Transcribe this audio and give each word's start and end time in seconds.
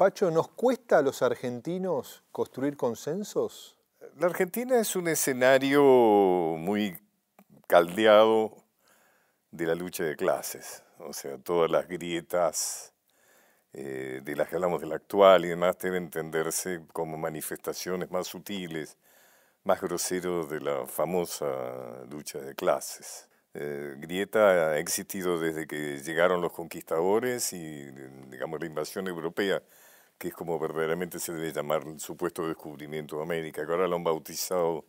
Pacho, 0.00 0.30
¿nos 0.30 0.48
cuesta 0.48 0.96
a 0.96 1.02
los 1.02 1.20
argentinos 1.20 2.24
construir 2.32 2.74
consensos? 2.74 3.76
La 4.18 4.28
Argentina 4.28 4.80
es 4.80 4.96
un 4.96 5.08
escenario 5.08 5.82
muy 5.82 6.98
caldeado 7.66 8.56
de 9.50 9.66
la 9.66 9.74
lucha 9.74 10.04
de 10.04 10.16
clases, 10.16 10.82
o 11.00 11.12
sea, 11.12 11.36
todas 11.36 11.70
las 11.70 11.86
grietas 11.86 12.94
eh, 13.74 14.22
de 14.24 14.36
las 14.36 14.48
que 14.48 14.54
hablamos 14.54 14.80
del 14.80 14.92
actual 14.92 15.44
y 15.44 15.48
demás 15.48 15.76
deben 15.78 16.04
entenderse 16.04 16.80
como 16.94 17.18
manifestaciones 17.18 18.10
más 18.10 18.26
sutiles, 18.26 18.96
más 19.64 19.82
groseros 19.82 20.48
de 20.48 20.60
la 20.60 20.86
famosa 20.86 21.46
lucha 22.08 22.38
de 22.38 22.54
clases. 22.54 23.28
Eh, 23.52 23.96
grieta 23.98 24.70
ha 24.70 24.78
existido 24.78 25.38
desde 25.38 25.66
que 25.66 25.98
llegaron 25.98 26.40
los 26.40 26.52
conquistadores 26.52 27.52
y, 27.52 27.84
digamos, 28.30 28.60
la 28.60 28.66
invasión 28.66 29.06
europea, 29.06 29.60
que 30.20 30.28
es 30.28 30.34
como 30.34 30.58
verdaderamente 30.58 31.18
se 31.18 31.32
debe 31.32 31.50
llamar 31.50 31.82
el 31.86 31.98
supuesto 31.98 32.46
descubrimiento 32.46 33.16
de 33.16 33.22
América, 33.22 33.64
que 33.64 33.72
ahora 33.72 33.88
lo 33.88 33.96
han 33.96 34.04
bautizado 34.04 34.84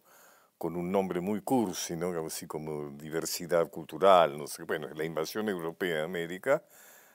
con 0.57 0.75
un 0.75 0.91
nombre 0.91 1.21
muy 1.21 1.39
cursi, 1.39 1.95
¿no? 1.95 2.09
así 2.25 2.47
como 2.47 2.89
diversidad 2.89 3.69
cultural, 3.69 4.37
no 4.37 4.45
sé, 4.45 4.63
bueno, 4.63 4.89
la 4.93 5.05
invasión 5.05 5.47
europea 5.47 5.99
de 5.99 6.03
América, 6.03 6.61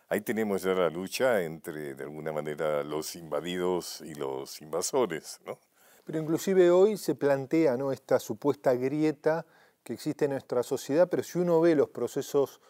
ahí 0.09 0.23
tenemos 0.23 0.63
ya 0.63 0.73
la 0.73 0.89
lucha 0.89 1.43
entre, 1.43 1.95
de 1.95 2.05
alguna 2.05 2.33
manera, 2.33 2.83
los 2.83 3.15
invadidos 3.17 4.01
y 4.01 4.15
los 4.15 4.63
invasores, 4.63 5.39
¿no? 5.45 5.59
Pero 6.07 6.19
inclusive 6.19 6.71
hoy 6.71 6.97
se 6.97 7.17
plantea 7.17 7.77
¿no? 7.77 7.93
esta 7.93 8.19
supuesta 8.19 8.73
grieta 8.73 9.45
que 9.85 9.93
existe 9.93 10.25
en 10.25 10.31
nuestra 10.31 10.63
sociedad, 10.63 11.07
pero 11.11 11.23
si 11.23 11.39
uno 11.39 11.61
ve 11.61 11.75
los 11.75 11.91
procesos 11.91 12.63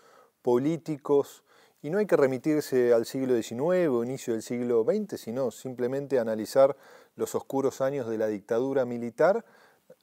políticos, 0.43 1.45
y 1.83 1.91
no 1.91 1.99
hay 1.99 2.07
que 2.07 2.17
remitirse 2.17 2.93
al 2.93 3.07
siglo 3.07 3.41
XIX 3.41 3.89
o 3.89 4.03
inicio 4.03 4.33
del 4.33 4.43
siglo 4.43 4.85
XX, 4.85 5.21
sino 5.21 5.51
simplemente 5.51 6.19
analizar 6.19 6.77
los 7.17 7.35
oscuros 7.35 7.81
años 7.81 8.09
de 8.09 8.19
la 8.19 8.27
dictadura 8.27 8.85
militar, 8.85 9.45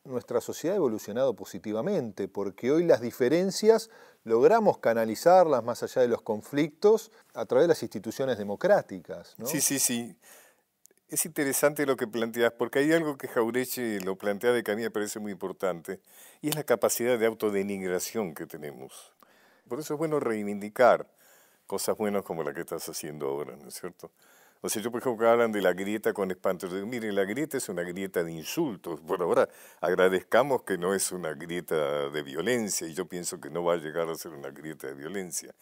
nuestra 0.06 0.42
sociedad 0.42 0.76
ha 0.76 0.78
evolucionado 0.78 1.34
positivamente, 1.36 2.28
porque 2.28 2.72
hoy 2.72 2.86
las 2.86 3.02
diferencias 3.02 3.90
logramos 4.24 4.78
canalizarlas 4.80 5.64
más 5.64 5.84
allá 5.84 6.02
de 6.02 6.08
los 6.08 6.22
conflictos 6.22 7.12
a 7.34 7.46
través 7.46 7.66
de 7.66 7.70
las 7.70 7.84
instituciones 7.84 8.38
democráticas. 8.38 9.36
Sí, 9.46 9.62
sí, 9.62 9.80
sí. 9.80 10.16
Es 11.10 11.26
interesante 11.26 11.86
lo 11.86 11.96
que 11.96 12.08
planteas, 12.08 12.54
porque 12.54 12.80
hay 12.80 12.92
algo 12.92 13.18
que 13.18 13.28
Jaureche 13.28 14.00
lo 14.02 14.18
plantea 14.18 14.52
de 14.52 14.64
que 14.64 14.72
a 14.72 14.76
mí 14.76 14.82
me 14.82 14.92
parece 14.92 15.20
muy 15.20 15.32
importante, 15.32 16.00
y 16.42 16.50
es 16.50 16.56
la 16.56 16.64
capacidad 16.64 17.20
de 17.20 17.26
autodenigración 17.26 18.34
que 18.34 18.46
tenemos. 18.46 19.14
Por 19.68 19.80
eso 19.80 19.94
es 19.94 19.98
bueno 19.98 20.20
reivindicar 20.20 21.08
cosas 21.74 21.98
buenas 21.98 22.22
como 22.22 22.44
la 22.44 22.54
que 22.54 22.60
estás 22.60 22.88
haciendo 22.88 23.28
ahora, 23.28 23.56
¿no 23.56 23.68
es 23.68 23.74
cierto? 23.74 24.12
O 24.62 24.70
sea, 24.70 24.80
yo 24.80 24.92
por 24.92 25.02
ejemplo 25.02 25.28
hablan 25.28 25.52
de 25.52 25.60
la 25.60 25.74
grieta 25.74 26.14
con 26.14 26.30
espanto, 26.30 26.68
yo 26.68 26.76
digo, 26.76 26.86
mire, 26.86 27.12
la 27.12 27.24
grieta 27.24 27.58
es 27.58 27.68
una 27.68 27.82
grieta 27.82 28.24
de 28.24 28.32
insultos. 28.32 29.02
Por 29.02 29.24
ahora 29.24 29.50
agradezcamos 29.82 30.62
que 30.62 30.78
no 30.78 30.94
es 30.94 31.12
una 31.12 31.34
grieta 31.34 32.12
de 32.12 32.22
violencia 32.22 32.86
y 32.88 32.94
yo 32.94 33.08
pienso 33.08 33.42
que 33.42 33.50
no 33.50 33.64
va 33.64 33.74
a 33.74 33.78
llegar 33.78 34.08
a 34.08 34.14
ser 34.14 34.34
una 34.34 34.52
grieta 34.52 34.86
de 34.86 34.94
violencia. 34.94 35.56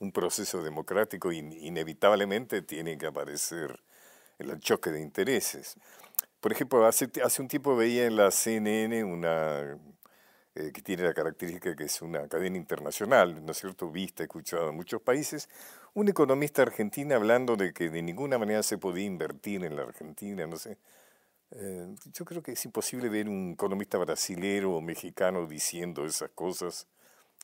Un 0.00 0.12
proceso 0.12 0.62
democrático 0.62 1.32
inevitablemente 1.32 2.60
tiene 2.60 2.98
que 2.98 3.06
aparecer 3.06 3.80
el 4.38 4.60
choque 4.60 4.90
de 4.90 5.00
intereses. 5.00 5.76
Por 6.40 6.52
ejemplo, 6.52 6.84
hace, 6.84 7.10
hace 7.24 7.40
un 7.40 7.48
tiempo 7.48 7.74
veía 7.74 8.04
en 8.04 8.16
la 8.16 8.30
CNN 8.30 9.02
una 9.02 9.78
eh, 10.56 10.70
que 10.72 10.82
tiene 10.82 11.02
la 11.02 11.14
característica 11.14 11.74
que 11.74 11.84
es 11.84 12.00
una 12.00 12.28
cadena 12.28 12.56
internacional, 12.56 13.44
¿no 13.44 13.52
es 13.52 13.58
cierto?, 13.58 13.90
vista, 13.90 14.22
escuchada 14.22 14.68
en 14.68 14.76
muchos 14.76 15.02
países, 15.02 15.48
un 15.94 16.08
economista 16.08 16.62
argentino 16.62 17.14
hablando 17.14 17.56
de 17.56 17.72
que 17.72 17.90
de 17.90 18.02
ninguna 18.02 18.38
manera 18.38 18.62
se 18.62 18.78
podía 18.78 19.04
invertir 19.04 19.64
en 19.64 19.74
la 19.76 19.82
Argentina, 19.82 20.46
no 20.46 20.56
sé. 20.56 20.78
Eh, 21.50 21.94
yo 22.12 22.24
creo 22.24 22.42
que 22.42 22.52
es 22.52 22.64
imposible 22.64 23.08
ver 23.08 23.28
un 23.28 23.52
economista 23.52 23.98
brasilero 23.98 24.72
o 24.74 24.80
mexicano 24.80 25.46
diciendo 25.46 26.04
esas 26.04 26.30
cosas 26.30 26.86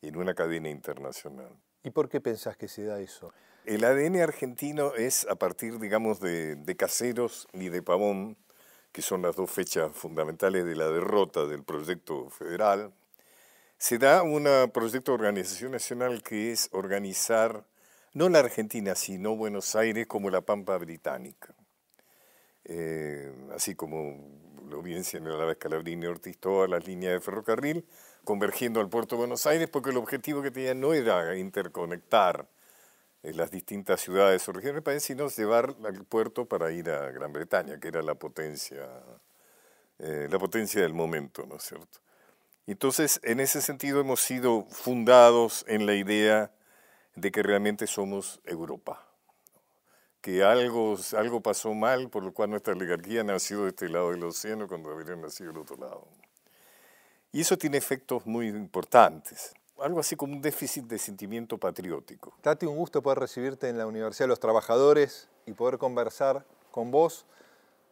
en 0.03 0.17
una 0.17 0.35
cadena 0.35 0.69
internacional. 0.69 1.51
¿Y 1.83 1.91
por 1.91 2.09
qué 2.09 2.21
pensás 2.21 2.57
que 2.57 2.69
se 2.69 2.85
da 2.85 3.01
eso? 3.01 3.33
El 3.65 3.85
ADN 3.85 4.21
argentino 4.21 4.95
es 4.95 5.27
a 5.29 5.35
partir, 5.35 5.79
digamos, 5.79 6.21
de, 6.21 6.57
de 6.57 6.77
Caseros 6.77 7.47
y 7.53 7.69
de 7.69 7.83
Pavón, 7.83 8.37
que 8.93 9.03
son 9.03 9.23
las 9.23 9.37
dos 9.37 9.51
fechas 9.51 9.93
fundamentales 9.93 10.65
de 10.65 10.75
la 10.75 10.89
derrota 10.89 11.47
del 11.47 11.63
proyecto 11.63 12.31
federal, 12.31 12.93
se 13.81 13.97
da 13.97 14.23
un 14.23 14.45
proyecto 14.75 15.13
de 15.13 15.15
organización 15.15 15.73
nacional 15.73 16.23
que 16.23 16.53
es 16.53 16.69
organizar 16.73 17.65
no 18.13 18.29
la 18.29 18.41
Argentina, 18.41 18.95
sino 18.95 19.37
Buenos 19.37 19.75
Aires 19.75 20.07
como 20.07 20.29
la 20.29 20.43
Pampa 20.43 20.77
Británica. 20.77 21.55
Eh, 22.65 23.33
así 23.57 23.75
como 23.75 24.19
lo 24.69 24.83
bien 24.83 25.03
señalaba 25.03 25.55
Scalabrini 25.55 26.05
Ortiz, 26.07 26.37
todas 26.37 26.69
las 26.69 26.87
líneas 26.87 27.15
de 27.15 27.21
ferrocarril 27.21 27.87
convergiendo 28.23 28.81
al 28.81 28.91
puerto 28.91 29.17
de 29.17 29.21
Buenos 29.21 29.47
Aires, 29.47 29.71
porque 29.71 29.89
el 29.91 29.97
objetivo 29.97 30.43
que 30.43 30.51
tenía 30.51 30.75
no 30.75 30.93
era 30.93 31.35
interconectar 31.39 32.47
en 33.23 33.37
las 33.39 33.51
distintas 33.51 34.03
ciudades 34.03 34.47
o 34.47 34.53
regiones 34.53 34.75
del 34.75 34.83
país, 34.83 35.03
sino 35.03 35.27
llevar 35.29 35.75
al 35.87 36.05
puerto 36.05 36.45
para 36.45 36.71
ir 36.71 36.91
a 36.91 37.11
Gran 37.13 37.33
Bretaña, 37.33 37.81
que 37.81 37.89
era 37.89 38.03
la 38.03 38.15
potencia, 38.15 38.87
eh, 39.99 40.29
la 40.31 40.39
potencia 40.39 40.83
del 40.83 40.93
momento, 40.93 41.47
¿no 41.47 41.57
es 41.57 41.63
cierto? 41.63 41.99
Entonces, 42.67 43.21
en 43.23 43.41
ese 43.41 43.63
sentido 43.63 44.01
hemos 44.01 44.21
sido 44.21 44.67
fundados 44.71 45.65
en 45.67 45.87
la 45.87 45.95
idea 45.95 46.53
de 47.17 47.33
que 47.33 47.43
realmente 47.43 47.87
somos 47.87 48.41
Europa, 48.45 49.07
que 50.21 50.45
algo, 50.45 50.97
algo 51.17 51.41
pasó 51.41 51.75
mal, 51.75 52.09
por 52.11 52.23
lo 52.23 52.33
cual 52.33 52.51
nuestra 52.51 52.75
oligarquía 52.75 53.25
nació 53.25 53.65
de 53.65 53.71
este 53.71 53.89
lado 53.89 54.11
del 54.11 54.23
océano 54.25 54.69
cuando 54.69 54.91
debería 54.91 55.17
nacido 55.17 55.53
del 55.53 55.63
otro 55.63 55.77
lado. 55.77 56.07
Y 57.33 57.41
eso 57.41 57.57
tiene 57.57 57.79
efectos 57.79 58.27
muy 58.27 58.49
importantes 58.49 59.55
algo 59.81 60.01
así 60.01 60.17
como 60.17 60.35
un 60.35 60.43
déficit 60.43 60.85
de 60.85 60.99
sentimiento 60.99 61.59
patriótico. 61.59 62.35
Tati, 62.43 62.67
un 62.67 62.77
gusto 62.77 63.03
poder 63.03 63.19
recibirte 63.19 63.69
en 63.69 63.79
la 63.79 63.87
Universidad 63.87 64.25
de 64.25 64.31
los 64.31 64.41
Trabajadores 64.41 65.29
y 65.47 65.53
poder 65.53 65.79
conversar 65.79 66.45
con 66.71 66.91
vos 66.91 67.25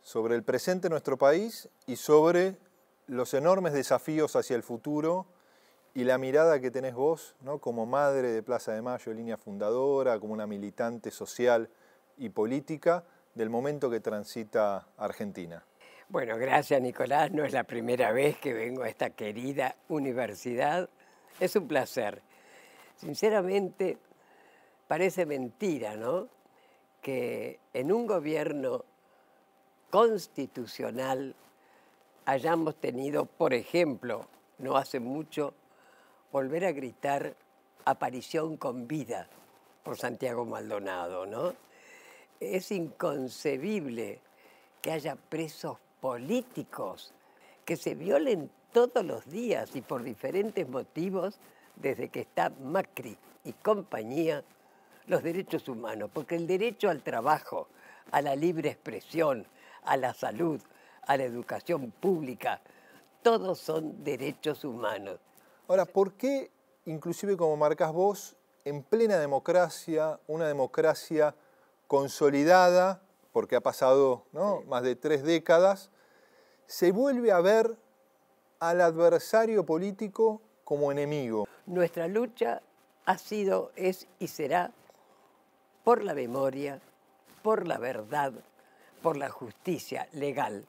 sobre 0.03 0.35
el 0.35 0.43
presente 0.43 0.89
de 0.89 0.91
nuestro 0.91 1.17
país 1.17 1.69
y 1.87 1.97
sobre 1.97 2.57
los 3.09 3.35
enormes 3.35 3.73
desafíos 3.73 4.37
hacia 4.37 4.55
el 4.55 4.63
futuro 4.63 5.27
y 5.95 6.05
la 6.05 6.19
mirada 6.19 6.61
que 6.61 6.71
tenés 6.71 6.95
vos, 6.95 7.35
como 7.61 7.87
madre 7.87 8.31
de 8.31 8.43
Plaza 8.43 8.73
de 8.73 8.83
Mayo, 8.83 9.13
línea 9.13 9.37
fundadora, 9.37 10.21
como 10.21 10.35
una 10.35 10.47
militante 10.47 11.11
social 11.11 11.69
y 12.19 12.29
política 12.29 13.05
del 13.35 13.51
momento 13.51 13.91
que 13.91 14.01
transita 14.01 14.89
Argentina. 14.97 15.65
Bueno, 16.09 16.37
gracias 16.37 16.81
Nicolás. 16.81 17.33
No 17.33 17.45
es 17.45 17.53
la 17.53 17.65
primera 17.65 18.13
vez 18.13 18.39
que 18.39 18.53
vengo 18.53 18.83
a 18.83 18.89
esta 18.89 19.11
querida 19.11 19.77
universidad 19.89 20.89
es 21.41 21.57
un 21.57 21.69
placer. 21.69 22.23
Sinceramente, 22.97 23.99
parece 24.87 25.25
mentira, 25.25 25.97
¿no? 25.97 26.29
Que 27.01 27.61
en 27.73 27.93
un 27.93 28.07
gobierno 28.07 28.85
constitucional 29.91 31.35
hayamos 32.29 32.77
tenido, 32.77 33.25
por 33.25 33.55
ejemplo, 33.55 34.27
no 34.59 34.77
hace 34.77 35.01
mucho, 35.01 35.55
volver 36.31 36.67
a 36.67 36.73
gritar 36.73 37.35
aparición 37.87 38.59
con 38.59 38.87
vida 38.87 39.27
por 39.83 39.97
Santiago 39.97 40.45
Maldonado, 40.45 41.25
¿no? 41.25 41.55
Es 42.39 42.71
inconcebible 42.71 44.21
que 44.83 44.93
haya 44.93 45.17
presos 45.17 45.79
políticos, 46.03 47.15
que 47.65 47.77
se 47.77 47.95
violen 47.95 48.51
todos 48.75 49.03
los 49.07 49.25
días 49.31 49.75
y 49.75 49.81
por 49.81 50.03
diferentes 50.03 50.69
motivos 50.69 51.39
desde 51.77 52.11
que 52.11 52.21
está 52.21 52.51
Macri 52.51 53.17
y 53.45 53.55
compañía 53.55 54.45
los 55.07 55.23
derechos 55.23 55.67
humanos, 55.67 56.11
porque 56.13 56.37
el 56.37 56.47
derecho 56.47 56.91
al 56.91 57.01
trabajo, 57.01 57.69
a 58.11 58.21
la 58.21 58.37
libre 58.37 58.69
expresión, 58.69 59.47
a 59.83 59.97
la 59.97 60.13
salud, 60.13 60.61
a 61.09 61.17
la 61.17 61.25
educación 61.25 61.91
pública, 61.91 62.61
todos 63.23 63.59
son 63.59 64.05
derechos 64.05 64.65
humanos. 64.65 65.19
Ahora, 65.67 65.85
¿por 65.85 66.13
qué, 66.13 66.51
inclusive 66.85 67.37
como 67.37 67.57
marcas 67.57 67.93
vos, 67.93 68.37
en 68.65 68.83
plena 68.83 69.19
democracia, 69.19 70.21
una 70.27 70.47
democracia 70.47 71.35
consolidada, 71.87 73.01
porque 73.33 73.57
ha 73.57 73.61
pasado 73.61 74.25
más 74.67 74.83
de 74.83 74.95
tres 74.95 75.23
décadas, 75.25 75.91
se 76.67 76.93
vuelve 76.93 77.33
a 77.33 77.41
ver 77.41 77.77
al 78.61 78.81
adversario 78.81 79.65
político 79.65 80.43
como 80.65 80.93
enemigo. 80.93 81.47
Nuestra 81.67 82.09
lucha 82.09 82.61
ha 83.07 83.17
sido, 83.17 83.73
es 83.77 84.07
y 84.19 84.29
será 84.29 84.73
por 85.85 86.05
la 86.05 86.13
memoria, 86.13 86.81
por 87.43 87.67
la 87.67 87.79
verdad, 87.79 88.33
por 89.03 89.17
la 89.17 89.31
justicia 89.31 90.09
legal, 90.13 90.67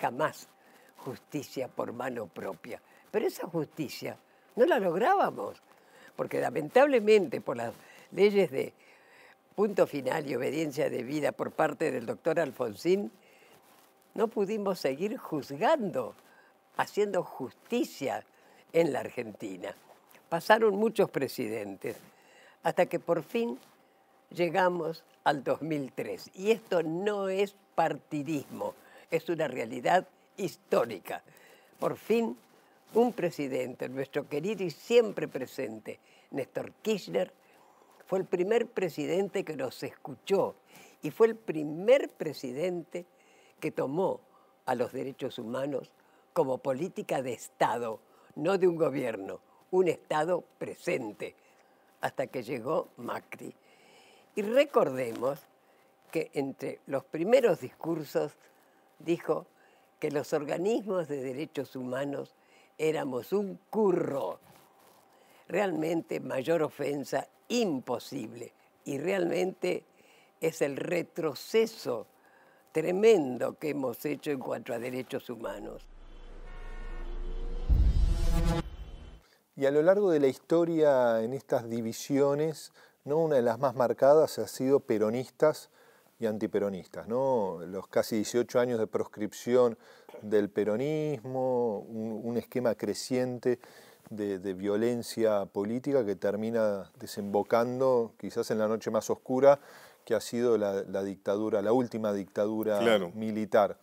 jamás 0.00 0.48
justicia 0.96 1.68
por 1.68 1.92
mano 1.92 2.26
propia. 2.26 2.80
Pero 3.10 3.26
esa 3.26 3.46
justicia 3.46 4.16
no 4.56 4.66
la 4.66 4.78
lográbamos, 4.78 5.62
porque 6.16 6.40
lamentablemente 6.40 7.40
por 7.40 7.56
las 7.56 7.74
leyes 8.12 8.50
de 8.50 8.72
punto 9.54 9.86
final 9.86 10.28
y 10.28 10.34
obediencia 10.34 10.90
de 10.90 11.02
vida 11.02 11.32
por 11.32 11.52
parte 11.52 11.90
del 11.92 12.06
doctor 12.06 12.40
Alfonsín, 12.40 13.12
no 14.14 14.28
pudimos 14.28 14.80
seguir 14.80 15.16
juzgando, 15.16 16.14
haciendo 16.76 17.22
justicia 17.22 18.24
en 18.72 18.92
la 18.92 19.00
Argentina. 19.00 19.74
Pasaron 20.28 20.76
muchos 20.76 21.10
presidentes, 21.10 21.96
hasta 22.62 22.86
que 22.86 22.98
por 22.98 23.22
fin 23.22 23.58
llegamos 24.30 25.04
al 25.22 25.44
2003. 25.44 26.30
Y 26.34 26.50
esto 26.50 26.82
no 26.82 27.28
es 27.28 27.54
partidismo, 27.74 28.74
es 29.10 29.28
una 29.28 29.48
realidad 29.48 30.06
histórica. 30.36 31.22
Por 31.78 31.96
fin, 31.96 32.36
un 32.94 33.12
presidente, 33.12 33.88
nuestro 33.88 34.28
querido 34.28 34.64
y 34.64 34.70
siempre 34.70 35.28
presente, 35.28 35.98
Néstor 36.30 36.72
Kirchner, 36.82 37.32
fue 38.06 38.20
el 38.20 38.24
primer 38.24 38.68
presidente 38.68 39.44
que 39.44 39.56
nos 39.56 39.82
escuchó 39.82 40.56
y 41.02 41.10
fue 41.10 41.28
el 41.28 41.36
primer 41.36 42.10
presidente 42.10 43.06
que 43.60 43.70
tomó 43.70 44.20
a 44.66 44.74
los 44.74 44.92
derechos 44.92 45.38
humanos 45.38 45.90
como 46.32 46.58
política 46.58 47.22
de 47.22 47.32
Estado, 47.32 48.00
no 48.36 48.58
de 48.58 48.68
un 48.68 48.76
gobierno, 48.76 49.40
un 49.70 49.88
Estado 49.88 50.44
presente, 50.58 51.34
hasta 52.00 52.26
que 52.26 52.42
llegó 52.42 52.88
Macri. 52.96 53.54
Y 54.36 54.42
recordemos 54.42 55.40
que 56.10 56.30
entre 56.34 56.80
los 56.86 57.04
primeros 57.04 57.60
discursos 57.60 58.32
dijo 59.04 59.46
que 60.00 60.10
los 60.10 60.32
organismos 60.32 61.08
de 61.08 61.22
derechos 61.22 61.76
humanos 61.76 62.34
éramos 62.78 63.32
un 63.32 63.58
curro. 63.70 64.40
Realmente 65.48 66.20
mayor 66.20 66.62
ofensa 66.62 67.28
imposible 67.48 68.52
y 68.84 68.98
realmente 68.98 69.84
es 70.40 70.62
el 70.62 70.76
retroceso 70.76 72.06
tremendo 72.72 73.58
que 73.58 73.70
hemos 73.70 74.04
hecho 74.04 74.30
en 74.30 74.40
cuanto 74.40 74.72
a 74.72 74.78
derechos 74.78 75.30
humanos. 75.30 75.86
Y 79.56 79.66
a 79.66 79.70
lo 79.70 79.82
largo 79.82 80.10
de 80.10 80.18
la 80.18 80.26
historia 80.26 81.22
en 81.22 81.32
estas 81.32 81.70
divisiones, 81.70 82.72
¿no? 83.04 83.18
una 83.18 83.36
de 83.36 83.42
las 83.42 83.60
más 83.60 83.76
marcadas 83.76 84.38
ha 84.40 84.48
sido 84.48 84.80
peronistas 84.80 85.70
y 86.24 86.26
antiperonistas. 86.26 87.06
¿no? 87.06 87.60
Los 87.66 87.86
casi 87.88 88.16
18 88.16 88.58
años 88.58 88.78
de 88.78 88.86
proscripción 88.86 89.78
del 90.22 90.50
peronismo, 90.50 91.80
un 91.80 92.36
esquema 92.36 92.74
creciente 92.74 93.58
de, 94.10 94.54
violencia 94.54 95.46
política 95.46 96.04
que 96.04 96.16
termina 96.16 96.90
desembocando 96.98 98.12
quizás 98.18 98.50
en 98.50 98.58
la 98.58 98.68
noche 98.68 98.90
más 98.90 99.08
oscura 99.10 99.60
que 100.04 100.14
ha 100.14 100.20
sido 100.20 100.58
la, 100.58 101.02
dictadura, 101.02 101.62
la 101.62 101.72
última 101.72 102.12
dictadura 102.12 102.80
militar. 103.14 103.78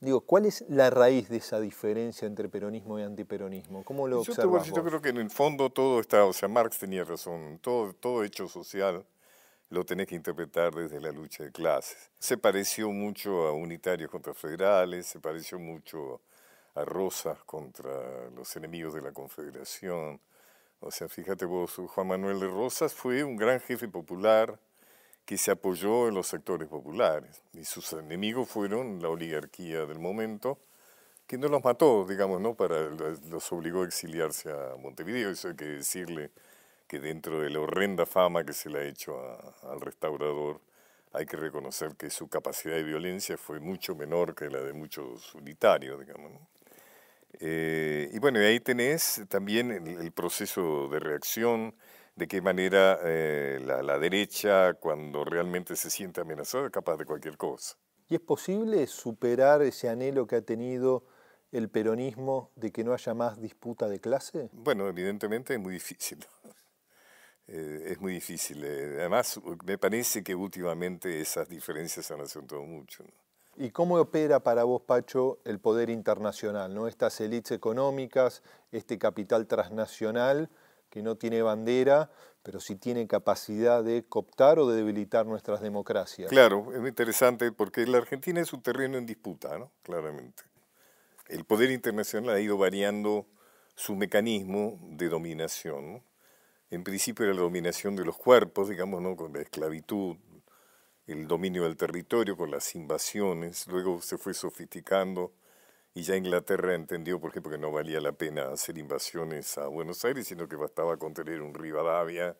Digo, 0.00 0.20
¿cuál 0.20 0.46
es 0.46 0.64
la 0.68 0.90
raíz 0.90 1.28
de 1.28 1.38
esa 1.38 1.58
diferencia 1.58 2.26
entre 2.26 2.48
peronismo 2.48 2.98
y 2.98 3.02
antiperonismo? 3.02 3.82
¿Cómo 3.84 4.06
lo 4.06 4.22
yo, 4.22 4.34
yo 4.34 4.84
creo 4.84 5.00
que 5.00 5.08
en 5.08 5.16
el 5.16 5.30
fondo 5.30 5.70
todo 5.70 6.00
está, 6.00 6.24
o 6.24 6.32
sea, 6.32 6.48
Marx 6.48 6.78
tenía 6.78 7.04
razón, 7.04 7.58
todo, 7.62 7.92
todo 7.94 8.22
hecho 8.22 8.46
social 8.46 9.04
lo 9.70 9.84
tenés 9.84 10.06
que 10.06 10.14
interpretar 10.14 10.74
desde 10.74 11.00
la 11.00 11.10
lucha 11.10 11.44
de 11.44 11.52
clases. 11.52 12.10
Se 12.18 12.38
pareció 12.38 12.90
mucho 12.90 13.46
a 13.46 13.52
unitarios 13.52 14.10
contra 14.10 14.34
federales, 14.34 15.06
se 15.06 15.20
pareció 15.20 15.58
mucho 15.58 16.20
a 16.74 16.84
Rosas 16.84 17.38
contra 17.44 18.30
los 18.30 18.54
enemigos 18.56 18.94
de 18.94 19.02
la 19.02 19.12
Confederación. 19.12 20.20
O 20.80 20.90
sea, 20.90 21.08
fíjate 21.08 21.46
vos, 21.46 21.74
Juan 21.74 22.06
Manuel 22.06 22.38
de 22.38 22.48
Rosas 22.48 22.94
fue 22.94 23.24
un 23.24 23.36
gran 23.36 23.60
jefe 23.60 23.88
popular 23.88 24.58
que 25.24 25.36
se 25.36 25.50
apoyó 25.50 26.06
en 26.06 26.14
los 26.14 26.28
sectores 26.28 26.68
populares 26.68 27.42
y 27.52 27.64
sus 27.64 27.92
enemigos 27.94 28.48
fueron 28.48 29.02
la 29.02 29.08
oligarquía 29.08 29.84
del 29.84 29.98
momento, 29.98 30.58
que 31.26 31.36
no 31.36 31.48
los 31.48 31.64
mató, 31.64 32.06
digamos, 32.08 32.40
¿no? 32.40 32.54
Para, 32.54 32.82
los 33.28 33.50
obligó 33.50 33.82
a 33.82 33.86
exiliarse 33.86 34.52
a 34.52 34.76
Montevideo, 34.76 35.30
eso 35.30 35.48
hay 35.48 35.56
que 35.56 35.64
decirle 35.64 36.30
que 36.86 37.00
dentro 37.00 37.40
de 37.40 37.50
la 37.50 37.60
horrenda 37.60 38.06
fama 38.06 38.44
que 38.44 38.52
se 38.52 38.70
le 38.70 38.78
ha 38.78 38.84
hecho 38.84 39.18
al 39.62 39.80
restaurador, 39.80 40.60
hay 41.12 41.26
que 41.26 41.36
reconocer 41.36 41.96
que 41.96 42.10
su 42.10 42.28
capacidad 42.28 42.74
de 42.74 42.82
violencia 42.82 43.38
fue 43.38 43.58
mucho 43.60 43.94
menor 43.94 44.34
que 44.34 44.50
la 44.50 44.60
de 44.60 44.72
muchos 44.72 45.34
unitarios, 45.34 45.98
digamos. 45.98 46.32
¿no? 46.32 46.48
Eh, 47.40 48.10
y 48.12 48.18
bueno, 48.18 48.38
ahí 48.38 48.60
tenés 48.60 49.22
también 49.28 49.70
el, 49.70 50.12
proceso 50.12 50.88
de 50.88 51.00
reacción, 51.00 51.74
de 52.14 52.26
qué 52.26 52.40
manera 52.40 52.98
eh, 53.04 53.60
la, 53.62 53.98
derecha, 53.98 54.74
cuando 54.74 55.24
realmente 55.24 55.76
se 55.76 55.90
siente 55.90 56.20
amenazada, 56.20 56.66
es 56.66 56.72
capaz 56.72 56.96
de 56.96 57.04
cualquier 57.04 57.36
cosa. 57.36 57.76
¿Y 58.08 58.14
es 58.14 58.20
posible 58.20 58.86
superar 58.86 59.62
ese 59.62 59.88
anhelo 59.88 60.26
que 60.26 60.36
ha 60.36 60.42
tenido 60.42 61.04
el 61.52 61.68
peronismo 61.68 62.52
de 62.54 62.72
que 62.72 62.84
no 62.84 62.92
haya 62.92 63.14
más 63.14 63.40
disputa 63.40 63.88
de 63.88 64.00
clase? 64.00 64.48
Bueno, 64.52 64.88
evidentemente 64.88 65.54
es 65.54 65.60
muy 65.60 65.74
difícil. 65.74 66.24
Eh, 67.48 67.88
es 67.92 68.00
muy 68.00 68.12
difícil. 68.12 68.64
además, 68.64 69.40
me 69.64 69.78
parece 69.78 70.22
que 70.22 70.34
últimamente 70.34 71.20
esas 71.20 71.48
diferencias 71.48 72.10
han 72.10 72.20
acentuado 72.20 72.64
mucho. 72.64 73.04
¿Y 73.58 73.70
cómo 73.70 73.96
opera 73.96 74.40
para 74.40 74.64
vos, 74.64 74.82
Pacho, 74.82 75.38
el 75.44 75.58
poder 75.60 75.88
internacional? 75.88 76.74
¿no? 76.74 76.88
Estas 76.88 77.20
élites 77.20 77.52
económicas, 77.52 78.42
este 78.70 78.98
capital 78.98 79.46
transnacional 79.46 80.50
que 80.90 81.02
no 81.02 81.16
tiene 81.16 81.42
bandera, 81.42 82.10
pero 82.42 82.60
sí 82.60 82.76
tiene 82.76 83.06
capacidad 83.06 83.82
de 83.82 84.04
cooptar 84.04 84.58
o 84.58 84.68
de 84.68 84.76
debilitar 84.76 85.26
nuestras 85.26 85.60
democracias. 85.60 86.28
Claro, 86.30 86.72
es 86.72 86.80
muy 86.80 86.90
interesante 86.90 87.50
porque 87.50 87.86
la 87.86 87.98
Argentina 87.98 88.40
es 88.40 88.52
un 88.52 88.62
terreno 88.62 88.98
en 88.98 89.06
disputa, 89.06 89.58
¿no? 89.58 89.72
claramente. 89.82 90.44
El 91.28 91.44
poder 91.44 91.70
internacional 91.70 92.36
ha 92.36 92.40
ido 92.40 92.56
variando 92.56 93.26
su 93.74 93.96
mecanismo 93.96 94.78
de 94.82 95.08
dominación. 95.08 96.02
En 96.70 96.82
principio 96.82 97.24
era 97.24 97.34
la 97.34 97.42
dominación 97.42 97.94
de 97.96 98.04
los 98.04 98.16
cuerpos, 98.16 98.68
digamos, 98.68 99.00
¿no? 99.00 99.16
con 99.16 99.32
la 99.32 99.40
esclavitud, 99.40 100.16
el 101.06 101.28
dominio 101.28 101.62
del 101.62 101.76
territorio 101.76 102.36
con 102.36 102.50
las 102.50 102.74
invasiones, 102.74 103.66
luego 103.68 104.02
se 104.02 104.18
fue 104.18 104.34
sofisticando 104.34 105.32
y 105.94 106.02
ya 106.02 106.16
Inglaterra 106.16 106.74
entendió, 106.74 107.20
por 107.20 107.30
ejemplo, 107.30 107.52
que 107.52 107.58
no 107.58 107.70
valía 107.70 108.00
la 108.00 108.12
pena 108.12 108.50
hacer 108.50 108.76
invasiones 108.76 109.56
a 109.58 109.68
Buenos 109.68 110.04
Aires, 110.04 110.26
sino 110.26 110.48
que 110.48 110.56
bastaba 110.56 110.96
con 110.96 111.14
tener 111.14 111.40
un 111.40 111.54
Rivadavia 111.54 112.36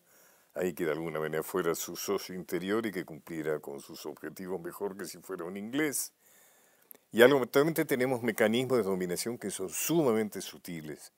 ahí 0.55 0.73
que 0.75 0.85
de 0.85 0.93
alguna 0.93 1.21
manera 1.21 1.43
fuera 1.43 1.75
su 1.75 1.97
socio 1.97 2.35
interior 2.35 2.85
y 2.87 2.91
que 2.91 3.05
cumpliera 3.05 3.61
con 3.61 3.81
sus 3.81 4.05
objetivos 4.07 4.61
mejor 4.61 4.97
que 4.97 5.05
si 5.05 5.19
fuera 5.19 5.45
un 5.45 5.57
inglés. 5.57 6.13
Y 7.13 7.23
algo, 7.23 7.41
actualmente 7.41 7.85
tenemos 7.85 8.23
mecanismos 8.23 8.79
de 8.79 8.85
dominación 8.85 9.39
que 9.39 9.51
son 9.51 9.69
sumamente 9.69 10.41
sutiles 10.41 11.13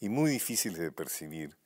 y 0.00 0.08
muy 0.08 0.30
difíciles 0.30 0.78
de 0.78 0.90
percibir, 0.90 1.56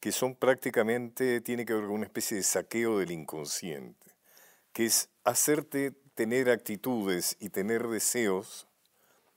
que 0.00 0.12
son 0.12 0.34
prácticamente, 0.34 1.40
tiene 1.40 1.64
que 1.64 1.74
ver 1.74 1.84
con 1.84 1.92
una 1.92 2.04
especie 2.04 2.36
de 2.36 2.42
saqueo 2.42 2.98
del 2.98 3.10
inconsciente 3.10 4.06
que 4.76 4.84
es 4.84 5.08
hacerte 5.24 5.92
tener 6.14 6.50
actitudes 6.50 7.34
y 7.40 7.48
tener 7.48 7.88
deseos 7.88 8.66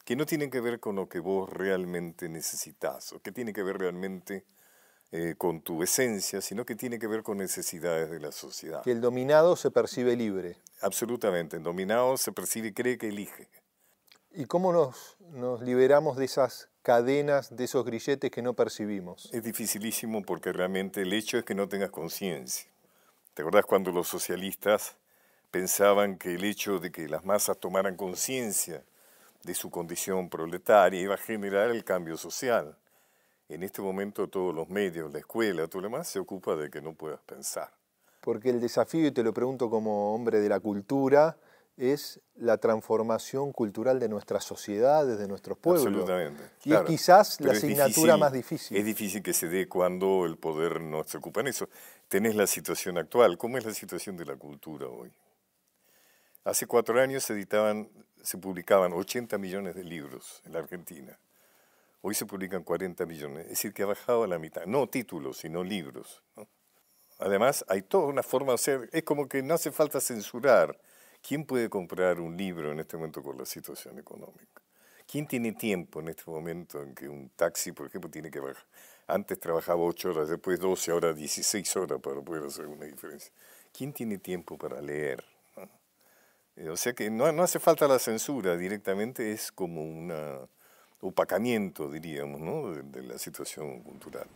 que 0.03 0.17
no 0.17 0.25
tienen 0.25 0.49
que 0.49 0.59
ver 0.59 0.81
con 0.81 0.97
lo 0.97 1.07
que 1.07 1.21
vos 1.21 1.49
realmente 1.49 2.27
necesitas, 2.27 3.13
o 3.13 3.21
que 3.21 3.31
tiene 3.31 3.53
que 3.53 3.63
ver 3.63 3.77
realmente 3.77 4.43
eh, 5.13 5.35
con 5.37 5.61
tu 5.61 5.81
esencia, 5.81 6.41
sino 6.41 6.65
que 6.65 6.75
tiene 6.75 6.99
que 6.99 7.07
ver 7.07 7.23
con 7.23 7.37
necesidades 7.37 8.11
de 8.11 8.19
la 8.19 8.33
sociedad. 8.33 8.83
Que 8.83 8.91
el 8.91 8.99
dominado 8.99 9.55
se 9.55 9.71
percibe 9.71 10.17
libre. 10.17 10.57
Absolutamente, 10.81 11.55
el 11.55 11.63
dominado 11.63 12.17
se 12.17 12.33
percibe 12.33 12.73
cree 12.73 12.97
que 12.97 13.07
elige. 13.07 13.47
¿Y 14.31 14.43
cómo 14.43 14.73
nos, 14.73 15.15
nos 15.19 15.61
liberamos 15.61 16.17
de 16.17 16.25
esas 16.25 16.68
cadenas, 16.81 17.55
de 17.55 17.65
esos 17.65 17.85
grilletes 17.85 18.31
que 18.31 18.41
no 18.41 18.53
percibimos? 18.53 19.29
Es 19.33 19.43
dificilísimo 19.43 20.21
porque 20.23 20.51
realmente 20.51 21.01
el 21.01 21.13
hecho 21.13 21.37
es 21.37 21.43
que 21.43 21.55
no 21.55 21.67
tengas 21.67 21.91
conciencia. 21.91 22.69
¿Te 23.33 23.41
acordás 23.41 23.65
cuando 23.65 23.91
los 23.91 24.07
socialistas 24.07 24.95
pensaban 25.51 26.17
que 26.17 26.35
el 26.35 26.43
hecho 26.43 26.79
de 26.79 26.91
que 26.91 27.07
las 27.07 27.25
masas 27.25 27.57
tomaran 27.57 27.95
conciencia 27.95 28.83
de 29.43 29.53
su 29.55 29.69
condición 29.69 30.29
proletaria 30.29 31.01
iba 31.01 31.15
a 31.15 31.17
generar 31.17 31.69
el 31.71 31.83
cambio 31.83 32.17
social. 32.17 32.75
En 33.47 33.63
este 33.63 33.81
momento 33.81 34.27
todos 34.27 34.53
los 34.53 34.69
medios, 34.69 35.11
la 35.11 35.19
escuela, 35.19 35.67
todo 35.67 35.81
lo 35.81 35.87
demás 35.89 36.07
se 36.07 36.19
ocupa 36.19 36.55
de 36.55 36.69
que 36.69 36.81
no 36.81 36.93
puedas 36.93 37.21
pensar. 37.21 37.71
Porque 38.21 38.49
el 38.49 38.59
desafío, 38.59 39.07
y 39.07 39.11
te 39.11 39.23
lo 39.23 39.33
pregunto 39.33 39.69
como 39.69 40.13
hombre 40.13 40.39
de 40.39 40.49
la 40.49 40.59
cultura, 40.59 41.37
es 41.79 42.19
la 42.35 42.57
transformación 42.57 43.53
cultural 43.53 43.99
de 43.99 44.09
nuestras 44.09 44.43
sociedades, 44.43 45.17
de 45.17 45.27
nuestros 45.27 45.57
pueblos. 45.57 45.87
Absolutamente. 45.87 46.43
Y 46.65 46.73
es 46.73 46.81
quizás 46.81 47.39
la 47.39 47.53
asignatura 47.53 48.17
más 48.17 48.33
difícil. 48.33 48.77
Es 48.77 48.85
difícil 48.85 49.23
que 49.23 49.33
se 49.33 49.47
dé 49.47 49.67
cuando 49.67 50.25
el 50.25 50.37
poder 50.37 50.81
no 50.81 51.03
se 51.05 51.17
ocupa 51.17 51.39
en 51.39 51.47
eso. 51.47 51.69
Tenés 52.09 52.35
la 52.35 52.47
situación 52.47 52.97
actual. 52.97 53.37
¿Cómo 53.37 53.57
es 53.57 53.65
la 53.65 53.73
situación 53.73 54.17
de 54.17 54.25
la 54.25 54.35
cultura 54.35 54.87
hoy? 54.87 55.11
Hace 56.43 56.67
cuatro 56.67 56.99
años 56.99 57.23
se 57.23 57.33
editaban, 57.33 57.89
se 58.21 58.37
publicaban 58.37 58.91
80 58.91 59.37
millones 59.37 59.75
de 59.75 59.83
libros 59.83 60.41
en 60.45 60.53
la 60.53 60.59
Argentina. 60.59 61.17
Hoy 62.01 62.13
se 62.13 62.25
publican 62.25 62.63
40 62.63 63.05
millones, 63.05 63.43
es 63.43 63.49
decir, 63.51 63.73
que 63.73 63.83
ha 63.83 63.85
bajado 63.85 64.23
a 64.23 64.27
la 64.27 64.39
mitad. 64.39 64.65
No 64.65 64.87
títulos, 64.87 65.37
sino 65.37 65.63
libros. 65.63 66.23
Además, 67.19 67.63
hay 67.67 67.81
toda 67.81 68.07
una 68.07 68.23
forma 68.23 68.53
de 68.53 68.57
ser, 68.57 68.89
es 68.93 69.03
como 69.03 69.27
que 69.27 69.43
no 69.43 69.53
hace 69.53 69.71
falta 69.71 69.99
censurar. 69.99 70.77
¿Quién 71.21 71.45
puede 71.45 71.69
comprar 71.69 72.19
un 72.19 72.35
libro 72.37 72.71
en 72.71 72.79
este 72.79 72.97
momento 72.97 73.21
con 73.21 73.37
la 73.37 73.45
situación 73.45 73.99
económica? 73.99 74.61
¿Quién 75.05 75.27
tiene 75.27 75.53
tiempo 75.53 75.99
en 75.99 76.09
este 76.09 76.23
momento 76.29 76.81
en 76.81 76.93
que 76.93 77.09
un 77.09 77.29
taxi, 77.29 77.71
por 77.71 77.87
ejemplo, 77.87 78.09
tiene 78.09 78.29
que 78.29 78.39
bajar? 78.39 78.63
Antes 79.07 79.39
trabajaba 79.39 79.81
8 79.81 80.11
horas, 80.11 80.29
después 80.29 80.59
12, 80.59 80.91
ahora 80.91 81.13
16 81.13 81.75
horas 81.77 81.99
para 81.99 82.21
poder 82.21 82.45
hacer 82.45 82.67
una 82.67 82.85
diferencia. 82.85 83.31
¿Quién 83.75 83.91
tiene 83.91 84.19
tiempo 84.19 84.57
para 84.57 84.81
leer? 84.81 85.23
Eh, 86.55 86.69
o 86.69 86.77
sea 86.77 86.93
que 86.93 87.09
no, 87.09 87.31
no, 87.31 87.41
hace 87.41 87.59
falta 87.59 87.87
la 87.87 87.97
censura, 87.97 88.55
directamente 88.55 89.31
es 89.31 89.51
como 89.51 89.81
un 89.81 90.13
opacamiento, 91.01 91.89
diríamos, 91.89 92.39
¿no? 92.39 92.71
de, 92.71 92.83
de 92.83 93.01
la 93.01 93.17
situación 93.17 93.81
cultural. 93.81 94.27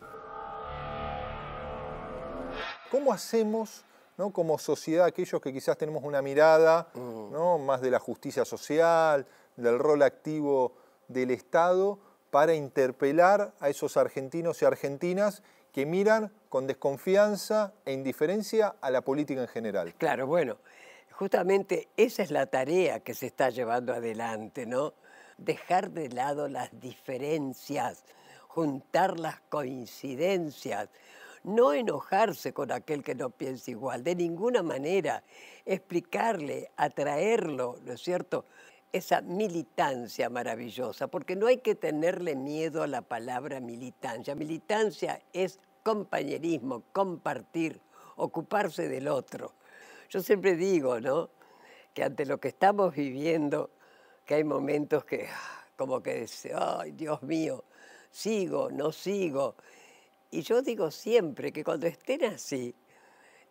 ¿Cómo 2.89 3.11
hacemos 3.11 3.83
¿no? 4.17 4.31
como 4.31 4.57
sociedad, 4.57 5.05
aquellos 5.05 5.41
que 5.41 5.53
quizás 5.53 5.77
tenemos 5.77 6.03
una 6.03 6.21
mirada 6.21 6.87
Mm. 6.93 7.31
¿no? 7.31 7.57
más 7.57 7.81
de 7.81 7.91
la 7.91 7.99
justicia 7.99 8.45
social, 8.45 9.25
del 9.55 9.79
rol 9.79 10.01
activo 10.01 10.73
del 11.07 11.31
Estado, 11.31 11.99
para 12.31 12.55
interpelar 12.55 13.53
a 13.59 13.69
esos 13.69 13.97
argentinos 13.97 14.61
y 14.61 14.65
argentinas 14.65 15.43
que 15.71 15.85
miran 15.85 16.31
con 16.49 16.67
desconfianza 16.67 17.73
e 17.85 17.93
indiferencia 17.93 18.75
a 18.81 18.89
la 18.91 19.01
política 19.01 19.41
en 19.41 19.47
general? 19.47 19.93
Claro, 19.95 20.27
bueno, 20.27 20.57
justamente 21.11 21.89
esa 21.97 22.23
es 22.23 22.31
la 22.31 22.47
tarea 22.47 23.01
que 23.01 23.13
se 23.13 23.27
está 23.27 23.49
llevando 23.49 23.93
adelante, 23.93 24.65
¿no? 24.65 24.93
Dejar 25.37 25.91
de 25.91 26.09
lado 26.09 26.47
las 26.47 26.69
diferencias, 26.79 28.03
juntar 28.47 29.19
las 29.19 29.39
coincidencias, 29.49 30.89
no 31.43 31.73
enojarse 31.73 32.53
con 32.53 32.71
aquel 32.71 33.03
que 33.03 33.15
no 33.15 33.29
piensa 33.29 33.71
igual, 33.71 34.03
de 34.03 34.15
ninguna 34.15 34.63
manera, 34.63 35.23
explicarle, 35.65 36.71
atraerlo, 36.77 37.77
¿no 37.83 37.93
es 37.93 38.01
cierto? 38.01 38.45
Esa 38.91 39.21
militancia 39.21 40.29
maravillosa, 40.29 41.07
porque 41.07 41.35
no 41.35 41.47
hay 41.47 41.57
que 41.57 41.75
tenerle 41.75 42.35
miedo 42.35 42.83
a 42.83 42.87
la 42.87 43.01
palabra 43.01 43.59
militancia. 43.59 44.35
Militancia 44.35 45.21
es 45.33 45.59
compañerismo, 45.83 46.83
compartir, 46.91 47.81
ocuparse 48.15 48.87
del 48.87 49.07
otro. 49.07 49.53
Yo 50.09 50.21
siempre 50.21 50.55
digo, 50.55 50.99
¿no? 50.99 51.29
Que 51.93 52.03
ante 52.03 52.25
lo 52.25 52.39
que 52.39 52.49
estamos 52.49 52.95
viviendo, 52.95 53.71
que 54.25 54.35
hay 54.35 54.43
momentos 54.43 55.03
que 55.05 55.27
ah, 55.27 55.65
como 55.75 56.01
que 56.01 56.21
dice, 56.21 56.53
ay, 56.55 56.91
Dios 56.91 57.21
mío, 57.23 57.65
sigo, 58.09 58.69
no 58.71 58.91
sigo. 58.91 59.55
Y 60.33 60.41
yo 60.41 60.63
digo 60.63 60.89
siempre 60.89 61.53
que 61.53 61.63
cuando 61.63 61.85
estén 61.85 62.25
así, 62.25 62.73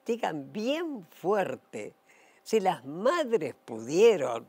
digan 0.05 0.53
bien 0.53 1.07
fuerte, 1.07 1.95
si 2.43 2.59
las 2.59 2.85
madres 2.85 3.55
pudieron, 3.55 4.49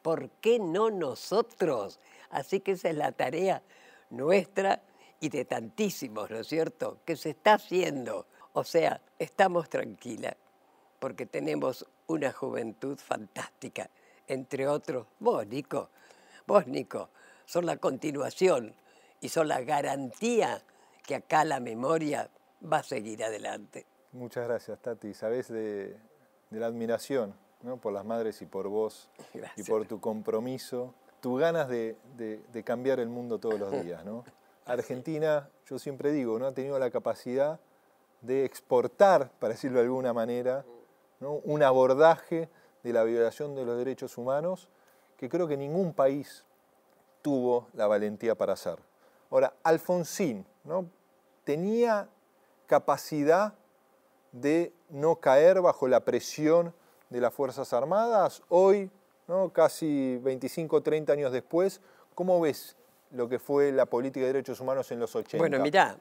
¿por 0.00 0.30
qué 0.40 0.58
no 0.58 0.90
nosotros? 0.90 2.00
Así 2.30 2.60
que 2.60 2.72
esa 2.72 2.88
es 2.88 2.96
la 2.96 3.12
tarea 3.12 3.62
nuestra 4.08 4.80
y 5.20 5.28
de 5.28 5.44
tantísimos, 5.44 6.30
¿no 6.30 6.38
es 6.38 6.46
cierto?, 6.46 7.00
que 7.04 7.14
se 7.14 7.30
está 7.30 7.54
haciendo. 7.54 8.26
O 8.54 8.64
sea, 8.64 9.02
estamos 9.18 9.68
tranquilas 9.68 10.34
porque 10.98 11.26
tenemos 11.26 11.84
una 12.06 12.32
juventud 12.32 12.98
fantástica, 12.98 13.90
entre 14.26 14.66
otros, 14.66 15.08
vos, 15.18 15.46
Nico, 15.46 15.90
vos, 16.46 16.66
Nico, 16.66 17.10
son 17.44 17.66
la 17.66 17.76
continuación 17.76 18.74
y 19.20 19.28
son 19.28 19.48
la 19.48 19.60
garantía 19.60 20.62
que 21.06 21.14
acá 21.14 21.44
la 21.44 21.60
memoria 21.60 22.28
va 22.60 22.78
a 22.78 22.82
seguir 22.82 23.22
adelante. 23.24 23.86
Muchas 24.12 24.46
gracias, 24.46 24.80
Tati. 24.80 25.14
Sabes 25.14 25.48
de, 25.48 25.96
de 26.50 26.60
la 26.60 26.66
admiración 26.66 27.34
¿no? 27.62 27.76
por 27.76 27.92
las 27.92 28.04
madres 28.04 28.42
y 28.42 28.46
por 28.46 28.68
vos 28.68 29.08
Gracias. 29.32 29.58
y 29.68 29.70
por 29.70 29.86
tu 29.86 30.00
compromiso, 30.00 30.94
tus 31.20 31.40
ganas 31.40 31.68
de, 31.68 31.96
de, 32.16 32.42
de 32.52 32.64
cambiar 32.64 33.00
el 33.00 33.08
mundo 33.08 33.38
todos 33.38 33.58
los 33.58 33.70
días. 33.82 34.04
¿no? 34.04 34.24
Argentina, 34.66 35.48
yo 35.66 35.78
siempre 35.78 36.12
digo, 36.12 36.38
no 36.38 36.46
ha 36.46 36.52
tenido 36.52 36.78
la 36.78 36.90
capacidad 36.90 37.60
de 38.22 38.44
exportar, 38.44 39.30
para 39.38 39.54
decirlo 39.54 39.78
de 39.78 39.84
alguna 39.84 40.12
manera, 40.12 40.64
¿no? 41.20 41.34
un 41.44 41.62
abordaje 41.62 42.48
de 42.82 42.92
la 42.92 43.04
violación 43.04 43.54
de 43.54 43.64
los 43.64 43.78
derechos 43.78 44.18
humanos 44.18 44.68
que 45.16 45.28
creo 45.28 45.46
que 45.46 45.56
ningún 45.56 45.92
país 45.92 46.44
tuvo 47.22 47.68
la 47.74 47.86
valentía 47.86 48.34
para 48.34 48.52
hacer. 48.52 48.78
Ahora, 49.30 49.54
Alfonsín 49.62 50.46
¿no? 50.66 50.88
tenía 51.44 52.08
capacidad 52.66 53.54
de 54.32 54.72
no 54.90 55.16
caer 55.16 55.60
bajo 55.60 55.88
la 55.88 56.04
presión 56.04 56.74
de 57.08 57.20
las 57.20 57.32
Fuerzas 57.32 57.72
Armadas. 57.72 58.42
Hoy, 58.48 58.90
¿no? 59.28 59.52
casi 59.52 60.18
25 60.18 60.76
o 60.76 60.82
30 60.82 61.12
años 61.12 61.32
después, 61.32 61.80
¿cómo 62.14 62.40
ves 62.40 62.76
lo 63.12 63.28
que 63.28 63.38
fue 63.38 63.72
la 63.72 63.86
política 63.86 64.26
de 64.26 64.32
derechos 64.32 64.60
humanos 64.60 64.90
en 64.90 64.98
los 64.98 65.14
80? 65.14 65.38
Bueno, 65.38 65.60
mirá, 65.60 65.96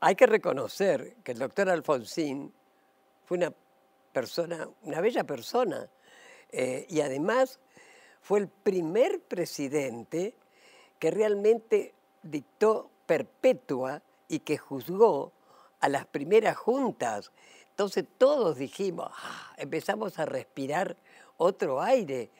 hay 0.00 0.14
que 0.14 0.26
reconocer 0.26 1.16
que 1.24 1.32
el 1.32 1.38
doctor 1.38 1.70
Alfonsín 1.70 2.52
fue 3.24 3.38
una 3.38 3.52
persona, 4.12 4.68
una 4.82 5.00
bella 5.00 5.24
persona, 5.24 5.88
eh, 6.50 6.86
y 6.88 7.00
además 7.00 7.58
fue 8.20 8.40
el 8.40 8.48
primer 8.48 9.20
presidente 9.22 10.34
que 10.98 11.10
realmente 11.10 11.94
dictó 12.22 12.90
perpetua 13.06 14.02
y 14.28 14.40
que 14.40 14.58
juzgó 14.58 15.32
a 15.80 15.88
las 15.88 16.06
primeras 16.06 16.56
juntas. 16.56 17.30
Entonces 17.70 18.04
todos 18.18 18.56
dijimos, 18.56 19.10
"Ah", 19.12 19.52
empezamos 19.56 20.18
a 20.18 20.26
respirar 20.26 20.96
otro 21.36 21.82
aire, 21.82 22.30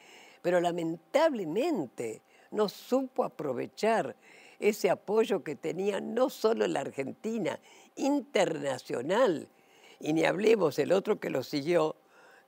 pero 0.41 0.59
lamentablemente 0.61 2.21
no 2.51 2.69
supo 2.69 3.23
aprovechar 3.23 4.15
ese 4.59 4.89
apoyo 4.89 5.43
que 5.43 5.55
tenía 5.55 5.99
no 5.99 6.29
solo 6.29 6.65
la 6.67 6.81
Argentina, 6.81 7.59
internacional. 7.95 9.49
Y 9.99 10.13
ni 10.13 10.25
hablemos 10.25 10.79
el 10.79 10.91
otro 10.91 11.19
que 11.19 11.29
lo 11.29 11.43
siguió, 11.43 11.95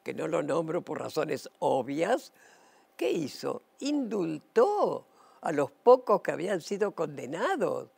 que 0.04 0.14
no 0.14 0.28
lo 0.28 0.44
nombro 0.44 0.82
por 0.82 1.00
razones 1.00 1.50
obvias, 1.60 2.32
¿qué 2.96 3.12
hizo? 3.12 3.64
Indultó 3.80 5.06
a 5.42 5.52
los 5.52 5.72
pocos 5.72 6.22
que 6.22 6.32
habían 6.32 6.62
sido 6.62 6.92
condenados 6.92 7.90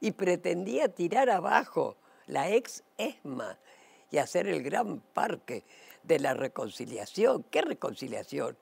y 0.00 0.12
pretendía 0.12 0.88
tirar 0.88 1.30
abajo 1.30 1.96
la 2.26 2.50
ex 2.50 2.82
ESMA 2.96 3.58
y 4.10 4.18
hacer 4.18 4.48
el 4.48 4.62
gran 4.62 5.00
parque 5.00 5.64
de 6.02 6.18
la 6.18 6.34
reconciliación. 6.34 7.44
¿Qué 7.44 7.62
reconciliación? 7.62 8.56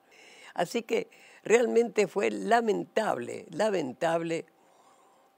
Así 0.53 0.83
que 0.83 1.09
realmente 1.43 2.07
fue 2.07 2.29
lamentable, 2.29 3.47
lamentable 3.51 4.45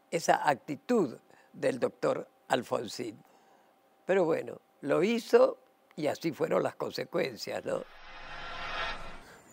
esa 0.09 0.47
actitud 0.49 1.17
del 1.53 1.79
doctor 1.79 2.27
Alfonsín. 2.47 3.21
Pero 4.05 4.25
bueno, 4.25 4.59
lo 4.81 5.03
hizo 5.03 5.57
y 5.95 6.07
así 6.07 6.31
fueron 6.31 6.63
las 6.63 6.75
consecuencias, 6.75 7.63
¿no? 7.65 7.83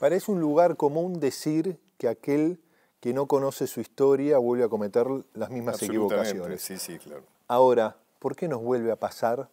Parece 0.00 0.30
un 0.30 0.40
lugar 0.40 0.76
común 0.76 1.20
decir 1.20 1.78
que 1.98 2.08
aquel 2.08 2.60
que 3.00 3.12
no 3.12 3.26
conoce 3.26 3.66
su 3.66 3.80
historia 3.80 4.38
vuelve 4.38 4.64
a 4.64 4.68
cometer 4.68 5.06
las 5.34 5.50
mismas 5.50 5.82
equivocaciones. 5.82 6.62
Sí, 6.62 6.78
sí, 6.78 6.98
claro. 6.98 7.22
Ahora, 7.46 7.96
¿por 8.18 8.34
qué 8.34 8.48
nos 8.48 8.60
vuelve 8.60 8.90
a 8.90 8.96
pasar 8.96 9.48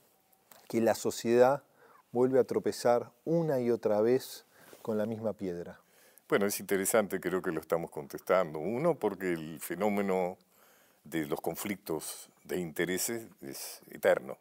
que 0.68 0.82
la 0.82 0.96
sociedad 0.96 1.64
vuelve 2.12 2.40
a 2.40 2.44
tropezar 2.44 3.12
una 3.24 3.60
y 3.60 3.70
otra 3.70 4.02
vez 4.02 4.46
con 4.82 4.98
la 4.98 5.06
misma 5.06 5.34
piedra? 5.34 5.80
Bueno, 6.28 6.48
es 6.48 6.60
interesante, 6.60 7.20
creo 7.20 7.42
que 7.42 7.52
lo 7.52 7.62
estamos 7.62 7.92
contestando. 7.92 8.58
Uno, 8.58 8.96
porque 8.96 9.34
el 9.34 9.60
fenómeno 9.60 10.38
de 11.04 11.28
los 11.28 11.40
conflictos 11.40 12.30
de 12.44 12.58
intereses 12.58 13.28
es 13.42 13.82
eterno. 13.92 14.38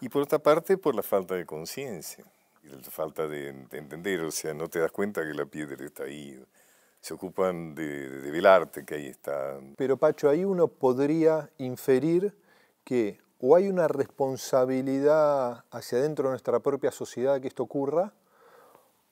Y 0.00 0.10
por 0.10 0.22
otra 0.22 0.38
parte, 0.38 0.76
por 0.76 0.94
la 0.94 1.02
falta 1.02 1.34
de 1.34 1.46
conciencia, 1.46 2.24
la 2.62 2.78
falta 2.90 3.26
de, 3.26 3.52
de 3.52 3.78
entender, 3.78 4.20
o 4.20 4.30
sea, 4.30 4.52
no 4.52 4.68
te 4.68 4.80
das 4.80 4.92
cuenta 4.92 5.22
que 5.22 5.32
la 5.32 5.46
piedra 5.46 5.82
está 5.84 6.04
ahí. 6.04 6.38
Se 7.04 7.12
ocupan 7.12 7.74
de, 7.74 8.08
de 8.08 8.30
velarte 8.30 8.86
que 8.86 8.94
ahí 8.94 9.06
está. 9.08 9.60
Pero 9.76 9.98
Pacho, 9.98 10.30
ahí 10.30 10.42
uno 10.42 10.68
podría 10.68 11.50
inferir 11.58 12.34
que 12.82 13.20
o 13.46 13.54
hay 13.54 13.68
una 13.68 13.88
responsabilidad 13.88 15.66
hacia 15.70 15.98
adentro 15.98 16.28
de 16.28 16.30
nuestra 16.30 16.60
propia 16.60 16.90
sociedad 16.90 17.42
que 17.42 17.48
esto 17.48 17.62
ocurra, 17.62 18.14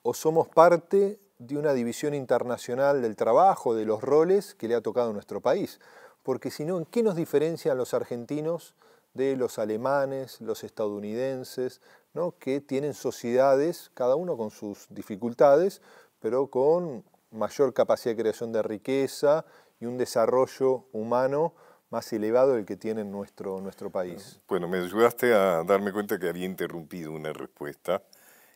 o 0.01 0.15
somos 0.15 0.47
parte 0.47 1.19
de 1.37 1.55
una 1.55 1.73
división 1.73 2.15
internacional 2.15 3.03
del 3.03 3.15
trabajo, 3.15 3.75
de 3.75 3.85
los 3.85 4.01
roles 4.01 4.55
que 4.55 4.67
le 4.67 4.73
ha 4.73 4.81
tocado 4.81 5.11
a 5.11 5.13
nuestro 5.13 5.39
país. 5.39 5.79
Porque 6.23 6.49
si 6.49 6.65
no, 6.65 6.79
¿en 6.79 6.85
qué 6.85 7.03
nos 7.03 7.15
diferencian 7.15 7.77
los 7.77 7.93
argentinos 7.93 8.73
de 9.13 9.35
los 9.35 9.59
alemanes, 9.59 10.41
los 10.41 10.63
estadounidenses, 10.63 11.79
¿no? 12.15 12.33
que 12.39 12.59
tienen 12.59 12.95
sociedades, 12.95 13.91
cada 13.93 14.15
uno 14.15 14.35
con 14.35 14.49
sus 14.49 14.87
dificultades, 14.89 15.83
pero 16.19 16.47
con 16.47 17.03
mayor 17.33 17.73
capacidad 17.73 18.15
de 18.15 18.21
creación 18.21 18.51
de 18.51 18.61
riqueza 18.61 19.45
y 19.79 19.85
un 19.85 19.97
desarrollo 19.97 20.85
humano 20.91 21.53
más 21.89 22.11
elevado 22.13 22.53
del 22.53 22.65
que 22.65 22.77
tiene 22.77 23.03
nuestro, 23.03 23.61
nuestro 23.61 23.89
país. 23.89 24.39
Bueno, 24.47 24.67
me 24.67 24.79
ayudaste 24.79 25.33
a 25.33 25.63
darme 25.63 25.91
cuenta 25.91 26.17
que 26.17 26.29
había 26.29 26.45
interrumpido 26.45 27.11
una 27.11 27.33
respuesta. 27.33 28.01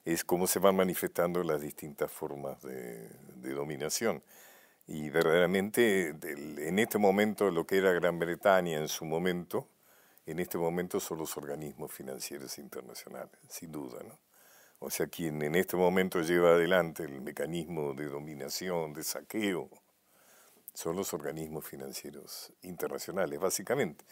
Es 0.06 0.24
cómo 0.24 0.48
se 0.48 0.60
van 0.60 0.76
manifestando 0.76 1.44
las 1.44 1.62
distintas 1.62 2.12
formas 2.12 2.62
de, 2.62 3.10
de 3.36 3.54
dominación. 3.54 4.24
Y 4.88 5.10
verdaderamente, 5.10 6.16
en 6.22 6.80
este 6.80 6.98
momento, 6.98 7.52
lo 7.52 7.68
que 7.68 7.78
era 7.78 7.92
Gran 7.92 8.18
Bretaña 8.18 8.78
en 8.78 8.88
su 8.88 9.04
momento, 9.04 9.68
en 10.26 10.40
este 10.40 10.58
momento 10.58 11.00
son 11.00 11.20
los 11.20 11.36
organismos 11.36 11.92
financieros 11.92 12.58
internacionales, 12.58 13.38
sin 13.50 13.72
duda. 13.72 14.02
¿no? 14.04 14.18
O 14.80 14.90
sea, 14.90 15.08
quien 15.08 15.42
en 15.42 15.56
este 15.56 15.76
momento 15.76 16.22
lleva 16.22 16.50
adelante 16.52 17.04
el 17.04 17.22
mecanismo 17.22 17.94
de 17.94 18.06
dominación, 18.06 18.94
de 18.94 19.04
saqueo, 19.04 19.70
son 20.74 20.96
los 20.96 21.14
organismos 21.14 21.66
financieros 21.66 22.54
internacionales, 22.62 23.40
básicamente. 23.40 24.06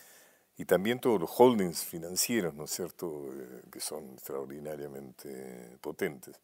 Y 0.57 0.65
también 0.65 0.99
todos 0.99 1.19
los 1.21 1.29
holdings 1.39 1.83
financieros, 1.83 2.55
¿no 2.55 2.63
es 2.63 2.71
cierto?, 2.71 3.29
eh, 3.33 3.61
que 3.71 3.79
son 3.79 4.13
extraordinariamente 4.13 5.77
potentes. 5.81 6.39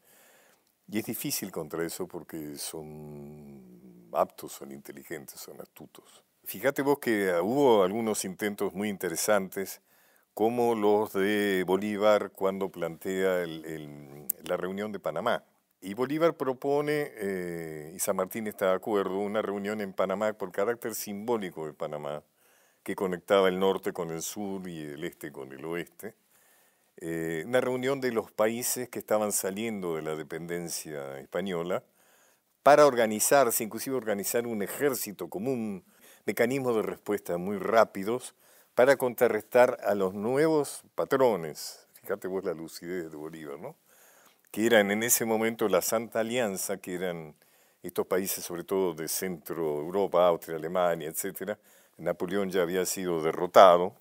Y 0.87 0.99
es 0.99 1.05
difícil 1.05 1.51
contra 1.51 1.85
eso 1.85 2.07
porque 2.07 2.57
son 2.57 4.09
aptos, 4.13 4.51
son 4.51 4.71
inteligentes, 4.71 5.39
son 5.39 5.59
astutos. 5.61 6.23
Fíjate 6.43 6.81
vos 6.81 6.99
que 6.99 7.33
hubo 7.41 7.83
algunos 7.83 8.25
intentos 8.25 8.73
muy 8.73 8.89
interesantes, 8.89 9.81
como 10.33 10.75
los 10.75 11.13
de 11.13 11.63
Bolívar 11.65 12.31
cuando 12.31 12.69
plantea 12.69 13.45
la 13.45 14.57
reunión 14.57 14.91
de 14.91 14.99
Panamá. 14.99 15.43
Y 15.81 15.93
Bolívar 15.95 16.35
propone, 16.37 17.11
eh, 17.15 17.93
y 17.95 17.99
San 17.99 18.15
Martín 18.15 18.47
está 18.47 18.67
de 18.67 18.75
acuerdo, 18.75 19.17
una 19.17 19.41
reunión 19.41 19.81
en 19.81 19.93
Panamá 19.93 20.31
por 20.33 20.51
carácter 20.51 20.93
simbólico 20.95 21.65
de 21.65 21.73
Panamá, 21.73 22.23
que 22.83 22.95
conectaba 22.95 23.49
el 23.49 23.59
norte 23.59 23.91
con 23.91 24.11
el 24.11 24.21
sur 24.21 24.67
y 24.67 24.79
el 24.81 25.03
este 25.03 25.31
con 25.31 25.51
el 25.51 25.65
oeste. 25.65 26.15
Eh, 26.97 27.43
una 27.47 27.61
reunión 27.61 27.99
de 27.99 28.11
los 28.11 28.31
países 28.31 28.89
que 28.89 28.99
estaban 28.99 29.31
saliendo 29.31 29.95
de 29.95 30.03
la 30.03 30.15
dependencia 30.15 31.19
española 31.19 31.83
para 32.63 32.85
organizarse, 32.85 33.63
inclusive 33.63 33.95
organizar 33.95 34.45
un 34.45 34.61
ejército 34.61 35.29
común, 35.29 35.83
mecanismos 36.25 36.75
de 36.75 36.83
respuesta 36.83 37.37
muy 37.37 37.57
rápidos 37.57 38.35
para 38.75 38.97
contrarrestar 38.97 39.77
a 39.83 39.95
los 39.95 40.13
nuevos 40.13 40.83
patrones. 40.95 41.87
Fíjate 42.01 42.27
vos 42.27 42.43
la 42.43 42.53
lucidez 42.53 43.11
de 43.11 43.17
Bolívar, 43.17 43.59
¿no? 43.59 43.75
que 44.51 44.65
eran 44.65 44.91
en 44.91 45.01
ese 45.01 45.25
momento 45.25 45.69
la 45.69 45.81
Santa 45.81 46.19
Alianza, 46.19 46.77
que 46.77 46.95
eran 46.95 47.35
estos 47.83 48.05
países 48.05 48.43
sobre 48.43 48.63
todo 48.63 48.93
de 48.93 49.07
Centro 49.07 49.79
Europa, 49.79 50.27
Austria, 50.27 50.57
Alemania, 50.57 51.09
etc. 51.09 51.57
Napoleón 51.97 52.51
ya 52.51 52.61
había 52.61 52.85
sido 52.85 53.23
derrotado, 53.23 53.95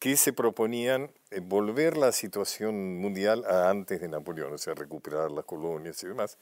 que 0.00 0.16
se 0.16 0.32
proponían 0.32 1.10
eh, 1.30 1.40
volver 1.40 1.96
la 1.96 2.12
situación 2.12 2.98
mundial 3.00 3.44
a 3.46 3.70
antes 3.70 4.00
de 4.00 4.08
Napoleón, 4.08 4.52
o 4.52 4.58
sea, 4.58 4.74
recuperar 4.74 5.30
las 5.30 5.44
colonias 5.44 6.02
y 6.02 6.08
demás. 6.08 6.38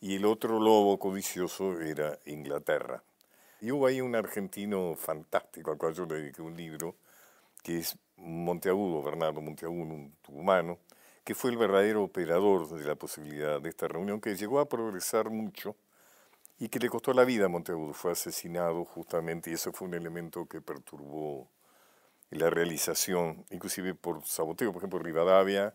Y 0.00 0.16
el 0.16 0.24
otro 0.24 0.58
lobo 0.58 0.98
codicioso 0.98 1.80
era 1.80 2.18
Inglaterra. 2.24 3.02
Y 3.60 3.70
hubo 3.72 3.86
ahí 3.86 4.00
un 4.00 4.14
argentino 4.14 4.94
fantástico, 4.94 5.72
al 5.72 5.78
cual 5.78 5.94
yo 5.94 6.06
le 6.06 6.16
dediqué 6.16 6.42
un 6.42 6.56
libro, 6.56 6.94
que 7.62 7.78
es 7.78 7.96
Monteagudo, 8.16 9.02
Bernardo 9.02 9.40
Monteagudo, 9.40 9.94
un 9.94 10.14
humano, 10.28 10.78
que 11.24 11.34
fue 11.34 11.50
el 11.50 11.56
verdadero 11.56 12.04
operador 12.04 12.68
de 12.68 12.84
la 12.84 12.94
posibilidad 12.94 13.60
de 13.60 13.68
esta 13.68 13.88
reunión, 13.88 14.20
que 14.20 14.36
llegó 14.36 14.60
a 14.60 14.68
progresar 14.68 15.30
mucho 15.30 15.76
y 16.58 16.68
que 16.68 16.78
le 16.78 16.88
costó 16.88 17.12
la 17.12 17.24
vida 17.24 17.46
a 17.46 17.48
Monteagudo. 17.48 17.92
Fue 17.92 18.12
asesinado 18.12 18.84
justamente 18.84 19.50
y 19.50 19.54
eso 19.54 19.72
fue 19.72 19.88
un 19.88 19.94
elemento 19.94 20.46
que 20.46 20.60
perturbó 20.60 21.48
la 22.30 22.50
realización, 22.50 23.44
inclusive 23.50 23.94
por 23.94 24.24
saboteo. 24.24 24.72
Por 24.72 24.80
ejemplo, 24.80 24.98
Rivadavia 24.98 25.74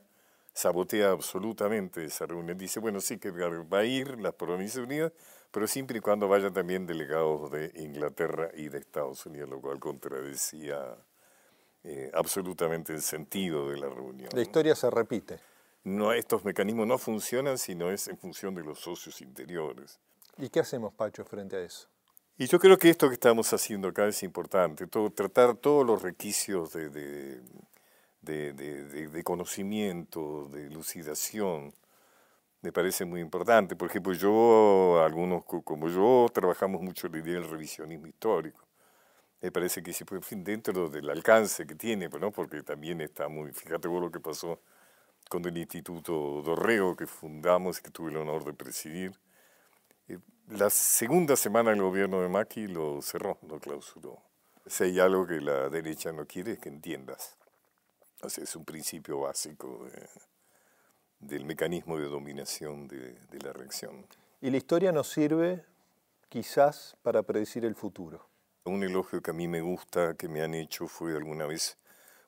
sabotea 0.53 1.11
absolutamente 1.11 2.05
esa 2.05 2.25
reunión. 2.25 2.57
Dice, 2.57 2.79
bueno, 2.79 3.01
sí 3.01 3.17
que 3.17 3.31
va 3.31 3.79
a 3.79 3.85
ir 3.85 4.19
las 4.19 4.33
Provincias 4.33 4.83
Unidas, 4.83 5.11
pero 5.53 5.67
siempre 5.67 5.99
y 5.99 6.01
cuando 6.01 6.27
vayan 6.27 6.51
también 6.51 6.87
delegados 6.87 7.51
de 7.51 7.71
Inglaterra 7.75 8.49
y 8.55 8.69
de 8.69 8.79
Estados 8.79 9.23
Unidos, 9.27 9.47
lo 9.49 9.61
cual 9.61 9.79
contradecía 9.79 10.97
eh, 11.83 12.09
absolutamente 12.15 12.91
el 12.91 13.03
sentido 13.03 13.69
de 13.69 13.77
la 13.77 13.87
reunión. 13.87 14.29
La 14.33 14.41
historia 14.41 14.73
se 14.73 14.89
repite. 14.89 15.39
No, 15.83 16.11
estos 16.11 16.43
mecanismos 16.43 16.87
no 16.87 16.97
funcionan 16.97 17.59
si 17.59 17.75
no 17.75 17.91
es 17.91 18.07
en 18.07 18.17
función 18.17 18.55
de 18.55 18.63
los 18.63 18.79
socios 18.79 19.21
interiores. 19.21 19.99
¿Y 20.39 20.49
qué 20.49 20.59
hacemos, 20.59 20.91
Pacho, 20.91 21.23
frente 21.23 21.57
a 21.57 21.61
eso? 21.61 21.87
Y 22.35 22.47
yo 22.47 22.59
creo 22.59 22.79
que 22.79 22.89
esto 22.89 23.07
que 23.07 23.13
estamos 23.13 23.53
haciendo 23.53 23.89
acá 23.89 24.07
es 24.07 24.23
importante, 24.23 24.87
todo, 24.87 25.11
tratar 25.11 25.55
todos 25.55 25.85
los 25.85 26.01
requisitos 26.01 26.73
de, 26.73 26.89
de, 26.89 27.43
de, 28.23 28.53
de, 29.07 29.23
conocimiento, 29.23 30.49
de 30.51 30.65
elucidación, 30.65 31.75
me 32.63 32.71
parece 32.71 33.05
muy 33.05 33.21
importante. 33.21 33.75
Por 33.75 33.89
ejemplo, 33.89 34.13
yo, 34.13 35.03
algunos 35.05 35.43
como 35.45 35.87
yo, 35.89 36.27
trabajamos 36.33 36.81
mucho 36.81 37.07
la 37.07 37.19
idea 37.19 37.35
del 37.35 37.49
revisionismo 37.49 38.07
histórico 38.07 38.65
me 39.43 39.51
parece 39.51 39.83
que 39.83 39.91
sí, 39.91 40.05
pues, 40.05 40.21
dentro 40.37 40.87
del 40.87 41.09
alcance 41.09 41.67
que 41.67 41.75
tiene, 41.75 42.07
¿no? 42.07 42.31
porque 42.31 42.63
también 42.63 43.01
está 43.01 43.27
muy, 43.27 43.51
fíjate 43.51 43.89
vos 43.89 44.01
lo 44.01 44.09
que 44.09 44.21
pasó 44.21 44.61
con 45.29 45.43
el 45.43 45.57
Instituto 45.57 46.41
Dorrego 46.41 46.95
que 46.95 47.05
fundamos 47.05 47.79
y 47.79 47.81
que 47.81 47.91
tuve 47.91 48.11
el 48.11 48.17
honor 48.17 48.45
de 48.45 48.53
presidir. 48.53 49.11
Eh, 50.07 50.17
la 50.47 50.69
segunda 50.69 51.35
semana 51.35 51.71
el 51.71 51.81
gobierno 51.81 52.21
de 52.21 52.29
Macri 52.29 52.69
lo 52.69 53.01
cerró, 53.01 53.37
lo 53.45 53.59
clausuró. 53.59 54.21
Si 54.65 54.85
hay 54.85 54.99
algo 55.01 55.27
que 55.27 55.41
la 55.41 55.67
derecha 55.67 56.13
no 56.13 56.25
quiere 56.25 56.53
es 56.53 56.59
que 56.59 56.69
entiendas. 56.69 57.35
O 58.21 58.29
sea, 58.29 58.45
es 58.45 58.55
un 58.55 58.63
principio 58.63 59.19
básico 59.19 59.85
del 61.27 61.45
mecanismo 61.45 61.97
de 61.97 62.05
dominación 62.05 62.87
de, 62.87 63.13
de 63.13 63.39
la 63.39 63.53
reacción. 63.53 64.05
Y 64.41 64.49
la 64.49 64.57
historia 64.57 64.91
nos 64.91 65.09
sirve 65.09 65.63
quizás 66.29 66.97
para 67.01 67.23
predecir 67.23 67.63
el 67.65 67.75
futuro. 67.75 68.27
Un 68.65 68.83
elogio 68.83 69.21
que 69.21 69.31
a 69.31 69.33
mí 69.33 69.47
me 69.47 69.61
gusta, 69.61 70.15
que 70.15 70.27
me 70.27 70.41
han 70.41 70.53
hecho, 70.53 70.87
fue 70.87 71.15
alguna 71.15 71.45
vez 71.45 71.77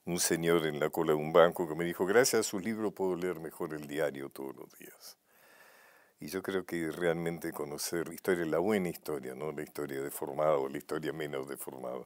un 0.06 0.20
señor 0.20 0.66
en 0.68 0.80
la 0.80 0.90
cola 0.90 1.14
de 1.14 1.18
un 1.18 1.34
banco 1.34 1.68
que 1.68 1.76
me 1.76 1.84
dijo, 1.84 2.06
gracias 2.06 2.42
a 2.42 2.44
su 2.44 2.60
libro 2.60 2.92
puedo 2.92 3.16
leer 3.16 3.40
mejor 3.40 3.74
el 3.74 3.88
diario 3.88 4.30
todos 4.30 4.56
los 4.56 4.72
días. 4.78 5.18
Y 6.20 6.28
yo 6.28 6.42
creo 6.42 6.66
que 6.66 6.92
realmente 6.92 7.52
conocer 7.52 8.12
historia, 8.14 8.46
la 8.46 8.60
buena 8.60 8.90
historia, 8.90 9.34
no 9.36 9.52
la 9.52 9.64
historia 9.64 10.02
deformada 10.02 10.58
o 10.58 10.70
la 10.70 10.78
historia 10.78 11.12
menos 11.12 11.48
deformada, 11.50 12.06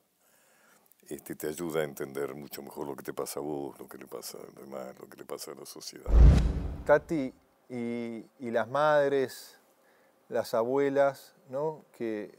este, 1.10 1.36
te 1.36 1.48
ayuda 1.48 1.82
a 1.82 1.84
entender 1.84 2.34
mucho 2.36 2.62
mejor 2.62 2.88
lo 2.88 2.96
que 2.96 3.04
te 3.04 3.14
pasa 3.14 3.40
a 3.40 3.44
vos, 3.44 3.78
lo 3.80 3.88
que 3.88 3.98
le 3.98 4.08
pasa 4.08 4.38
a 4.38 4.46
los 4.46 4.56
demás, 4.56 4.96
lo 5.00 5.08
que 5.08 5.18
le 5.18 5.26
pasa 5.26 5.52
a 5.52 5.56
la 5.56 5.66
sociedad. 5.66 6.12
Tati, 6.90 7.32
y, 7.70 8.26
las 8.40 8.68
madres, 8.68 9.60
las 10.28 10.56
abuelas, 10.56 11.36
¿no? 11.48 11.86
que 11.92 12.36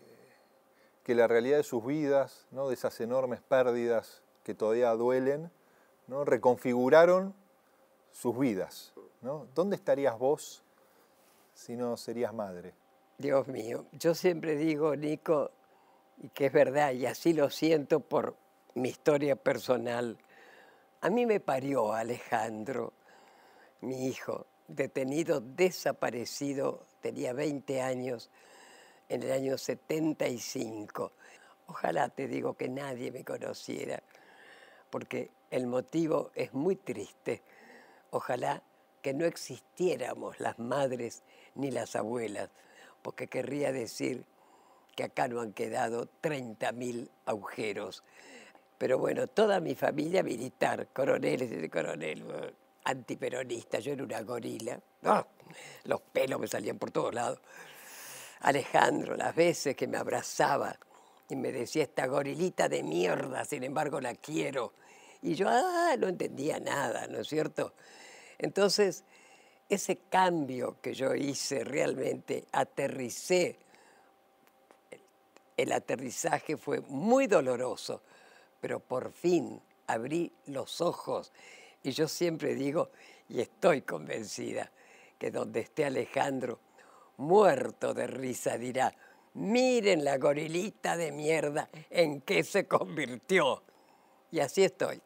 la 1.06 1.28
realidad 1.28 1.58
de 1.58 1.62
sus 1.62 1.86
vidas, 1.86 2.48
¿no? 2.50 2.66
de 2.66 2.74
esas 2.74 3.00
enormes 3.00 3.40
pérdidas 3.42 4.24
que 4.42 4.56
todavía 4.56 4.90
duelen, 4.94 5.52
¿no? 6.08 6.24
reconfiguraron 6.24 7.32
sus 8.10 8.36
vidas. 8.36 8.92
¿Dónde 9.54 9.76
estarías 9.76 10.18
vos 10.18 10.64
si 11.54 11.76
no 11.76 11.96
serías 11.96 12.34
madre? 12.34 12.74
Dios 13.18 13.46
mío, 13.46 13.86
yo 13.92 14.16
siempre 14.16 14.56
digo, 14.56 14.96
Nico, 14.96 15.52
y 16.18 16.28
que 16.30 16.46
es 16.46 16.52
verdad, 16.52 16.90
y 16.90 17.06
así 17.06 17.34
lo 17.34 17.50
siento 17.50 18.00
por 18.00 18.34
mi 18.74 18.88
historia 18.88 19.36
personal. 19.36 20.18
A 21.02 21.08
mí 21.08 21.24
me 21.24 21.38
parió 21.38 21.92
Alejandro, 21.92 22.92
mi 23.82 24.06
hijo, 24.06 24.46
detenido, 24.68 25.40
desaparecido, 25.40 26.86
tenía 27.00 27.32
20 27.32 27.82
años, 27.82 28.30
en 29.08 29.22
el 29.22 29.32
año 29.32 29.58
75. 29.58 31.12
Ojalá 31.66 32.08
te 32.08 32.28
digo 32.28 32.54
que 32.54 32.68
nadie 32.68 33.10
me 33.10 33.24
conociera, 33.24 34.02
porque 34.88 35.30
el 35.50 35.66
motivo 35.66 36.30
es 36.34 36.54
muy 36.54 36.76
triste. 36.76 37.42
Ojalá 38.10 38.62
que 39.02 39.14
no 39.14 39.24
existiéramos 39.24 40.38
las 40.40 40.58
madres 40.58 41.22
ni 41.54 41.70
las 41.70 41.96
abuelas, 41.96 42.50
porque 43.02 43.28
querría 43.28 43.72
decir 43.72 44.24
que 44.94 45.04
acá 45.04 45.28
no 45.28 45.40
han 45.40 45.52
quedado 45.52 46.08
30.000 46.22 47.08
agujeros. 47.26 48.04
Pero 48.78 48.98
bueno, 48.98 49.26
toda 49.26 49.60
mi 49.60 49.74
familia 49.74 50.22
militar, 50.22 50.88
coroneles 50.92 51.50
y 51.52 51.68
coronel, 51.68 52.24
antiperonista, 52.84 53.78
yo 53.78 53.92
era 53.92 54.04
una 54.04 54.22
gorila. 54.22 54.80
¡Ah! 55.04 55.26
Los 55.84 56.00
pelos 56.00 56.40
me 56.40 56.46
salían 56.46 56.78
por 56.78 56.90
todos 56.90 57.14
lados. 57.14 57.40
Alejandro, 58.40 59.16
las 59.16 59.34
veces 59.34 59.76
que 59.76 59.86
me 59.86 59.98
abrazaba 59.98 60.76
y 61.28 61.36
me 61.36 61.52
decía, 61.52 61.84
esta 61.84 62.06
gorilita 62.06 62.68
de 62.68 62.82
mierda, 62.82 63.44
sin 63.44 63.64
embargo 63.64 64.00
la 64.00 64.14
quiero. 64.14 64.72
Y 65.22 65.34
yo, 65.34 65.48
ah, 65.48 65.94
no 65.98 66.08
entendía 66.08 66.58
nada, 66.58 67.06
¿no 67.06 67.20
es 67.20 67.28
cierto? 67.28 67.74
Entonces, 68.38 69.04
ese 69.68 69.98
cambio 70.08 70.78
que 70.80 70.94
yo 70.94 71.14
hice 71.14 71.62
realmente, 71.62 72.46
aterricé, 72.52 73.58
el 75.56 75.72
aterrizaje 75.72 76.56
fue 76.56 76.80
muy 76.80 77.26
doloroso, 77.26 78.02
pero 78.60 78.80
por 78.80 79.12
fin 79.12 79.60
abrí 79.86 80.32
los 80.46 80.80
ojos 80.80 81.32
y 81.82 81.92
yo 81.92 82.08
siempre 82.08 82.54
digo, 82.54 82.90
y 83.28 83.40
estoy 83.40 83.82
convencida, 83.82 84.70
que 85.18 85.30
donde 85.30 85.60
esté 85.60 85.84
Alejandro, 85.84 86.58
muerto 87.16 87.94
de 87.94 88.06
risa, 88.06 88.58
dirá, 88.58 88.94
miren 89.34 90.04
la 90.04 90.18
gorilita 90.18 90.96
de 90.96 91.12
mierda 91.12 91.68
en 91.90 92.22
qué 92.22 92.42
se 92.42 92.66
convirtió. 92.66 93.62
Y 94.30 94.40
así 94.40 94.64
estoy. 94.64 95.00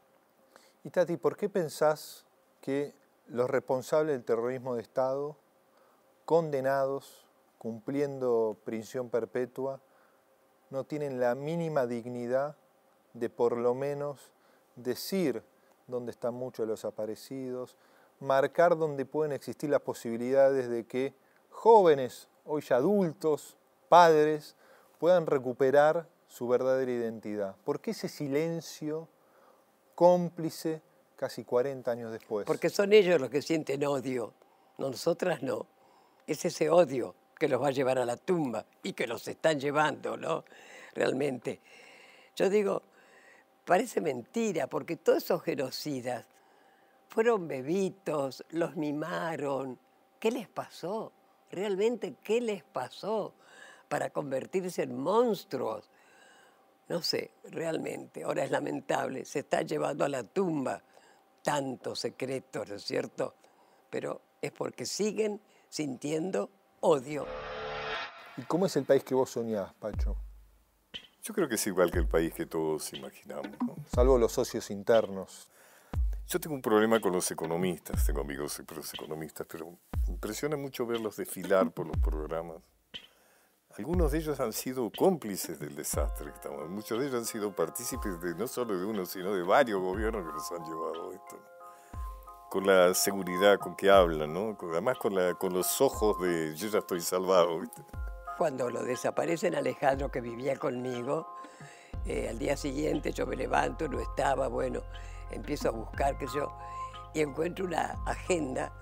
Y 0.84 0.90
Tati, 0.90 1.16
¿por 1.16 1.36
qué 1.36 1.48
pensás 1.48 2.24
que 2.60 2.94
los 3.26 3.48
responsables 3.48 4.14
del 4.14 4.24
terrorismo 4.24 4.74
de 4.74 4.82
Estado, 4.82 5.36
condenados, 6.24 7.26
cumpliendo 7.58 8.58
prisión 8.64 9.08
perpetua, 9.08 9.80
no 10.70 10.84
tienen 10.84 11.20
la 11.20 11.34
mínima 11.34 11.86
dignidad 11.86 12.56
de 13.12 13.30
por 13.30 13.56
lo 13.56 13.74
menos 13.74 14.32
decir 14.76 15.42
dónde 15.86 16.10
están 16.10 16.34
muchos 16.34 16.66
de 16.66 16.70
los 16.70 16.84
aparecidos, 16.84 17.76
marcar 18.20 18.76
dónde 18.76 19.04
pueden 19.04 19.32
existir 19.32 19.70
las 19.70 19.80
posibilidades 19.80 20.68
de 20.68 20.86
que 20.86 21.14
jóvenes, 21.50 22.28
hoy 22.44 22.62
ya 22.62 22.76
adultos, 22.76 23.56
padres, 23.88 24.56
puedan 24.98 25.26
recuperar 25.26 26.08
su 26.26 26.48
verdadera 26.48 26.90
identidad. 26.90 27.56
¿Por 27.64 27.80
qué 27.80 27.92
ese 27.92 28.08
silencio 28.08 29.08
cómplice 29.94 30.82
casi 31.16 31.44
40 31.44 31.90
años 31.90 32.12
después? 32.12 32.46
Porque 32.46 32.70
son 32.70 32.92
ellos 32.92 33.20
los 33.20 33.30
que 33.30 33.42
sienten 33.42 33.84
odio, 33.84 34.32
nosotras 34.78 35.42
no. 35.42 35.66
Es 36.26 36.44
ese 36.44 36.70
odio 36.70 37.14
que 37.38 37.48
los 37.48 37.60
va 37.60 37.68
a 37.68 37.72
llevar 37.72 37.98
a 37.98 38.04
la 38.04 38.16
tumba 38.16 38.64
y 38.82 38.94
que 38.94 39.06
los 39.06 39.28
están 39.28 39.60
llevando, 39.60 40.16
¿no? 40.16 40.44
Realmente. 40.94 41.60
Yo 42.34 42.48
digo, 42.48 42.82
parece 43.64 44.00
mentira, 44.00 44.66
porque 44.66 44.96
todos 44.96 45.24
esos 45.24 45.42
genocidas 45.42 46.26
fueron 47.08 47.48
bebitos, 47.48 48.44
los 48.50 48.76
mimaron. 48.76 49.78
¿Qué 50.18 50.30
les 50.30 50.48
pasó? 50.48 51.12
Realmente, 51.50 52.16
¿qué 52.22 52.40
les 52.40 52.62
pasó 52.64 53.34
para 53.88 54.10
convertirse 54.10 54.82
en 54.82 54.98
monstruos? 54.98 55.90
No 56.88 57.02
sé, 57.02 57.30
realmente, 57.44 58.24
ahora 58.24 58.44
es 58.44 58.50
lamentable, 58.50 59.24
se 59.24 59.40
está 59.40 59.62
llevando 59.62 60.04
a 60.04 60.08
la 60.08 60.22
tumba 60.22 60.82
tantos 61.42 62.00
secretos, 62.00 62.68
¿no 62.68 62.74
es 62.74 62.84
cierto? 62.84 63.34
Pero 63.88 64.20
es 64.42 64.52
porque 64.52 64.84
siguen 64.84 65.40
sintiendo 65.68 66.50
odio. 66.80 67.26
¿Y 68.36 68.42
cómo 68.42 68.66
es 68.66 68.76
el 68.76 68.84
país 68.84 69.04
que 69.04 69.14
vos 69.14 69.30
soñás, 69.30 69.72
Pacho? 69.74 70.16
Yo 71.24 71.32
creo 71.32 71.48
que 71.48 71.54
es 71.54 71.66
igual 71.66 71.90
que 71.90 71.98
el 71.98 72.06
país 72.06 72.34
que 72.34 72.44
todos 72.44 72.92
imaginamos. 72.92 73.48
¿no? 73.66 73.76
Salvo 73.94 74.18
los 74.18 74.32
socios 74.32 74.70
internos. 74.70 75.48
Yo 76.28 76.38
tengo 76.38 76.54
un 76.54 76.60
problema 76.60 77.00
con 77.00 77.12
los 77.12 77.30
economistas, 77.30 78.04
tengo 78.04 78.20
amigos 78.20 78.60
economistas, 78.60 79.46
pero 79.50 79.70
me 80.06 80.12
impresiona 80.12 80.58
mucho 80.58 80.84
verlos 80.84 81.16
desfilar 81.16 81.70
por 81.70 81.86
los 81.86 81.96
programas. 81.96 82.58
Algunos 83.78 84.12
de 84.12 84.18
ellos 84.18 84.38
han 84.38 84.52
sido 84.52 84.90
cómplices 84.90 85.58
del 85.58 85.74
desastre 85.74 86.26
que 86.26 86.34
estamos. 86.34 86.68
Muchos 86.68 87.00
de 87.00 87.06
ellos 87.06 87.18
han 87.18 87.24
sido 87.24 87.56
partícipes 87.56 88.20
de 88.20 88.34
no 88.34 88.46
solo 88.46 88.78
de 88.78 88.84
uno, 88.84 89.06
sino 89.06 89.32
de 89.32 89.42
varios 89.42 89.80
gobiernos 89.80 90.26
que 90.26 90.32
nos 90.32 90.52
han 90.52 90.62
llevado 90.64 91.10
esto. 91.10 91.38
Con 92.50 92.66
la 92.66 92.92
seguridad 92.92 93.58
con 93.58 93.74
que 93.74 93.90
hablan, 93.90 94.34
¿no? 94.34 94.58
además 94.70 94.98
con, 94.98 95.14
la, 95.14 95.32
con 95.34 95.54
los 95.54 95.80
ojos 95.80 96.20
de 96.20 96.54
yo 96.54 96.68
ya 96.68 96.80
estoy 96.80 97.00
salvado. 97.00 97.60
¿viste? 97.60 97.82
Cuando 98.36 98.68
lo 98.68 98.82
desaparecen 98.82 99.54
Alejandro, 99.54 100.10
que 100.10 100.20
vivía 100.20 100.56
conmigo, 100.56 101.36
eh, 102.04 102.28
al 102.28 102.38
día 102.38 102.56
siguiente 102.56 103.12
yo 103.12 103.26
me 103.26 103.36
levanto, 103.36 103.86
no 103.88 104.00
estaba, 104.00 104.48
bueno, 104.48 104.80
empiezo 105.30 105.68
a 105.68 105.70
buscar, 105.70 106.18
qué 106.18 106.26
sé 106.26 106.38
yo, 106.38 106.52
y 107.14 107.20
encuentro 107.20 107.64
una 107.64 107.96
agenda 108.06 108.72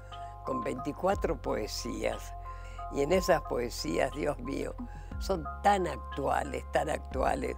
con 0.44 0.62
24 0.62 1.40
poesías. 1.40 2.32
Y 2.92 3.02
en 3.02 3.12
esas 3.12 3.42
poesías, 3.42 4.10
Dios 4.12 4.38
mío, 4.38 4.74
son 5.18 5.44
tan 5.62 5.86
actuales, 5.86 6.64
tan 6.72 6.88
actuales. 6.88 7.54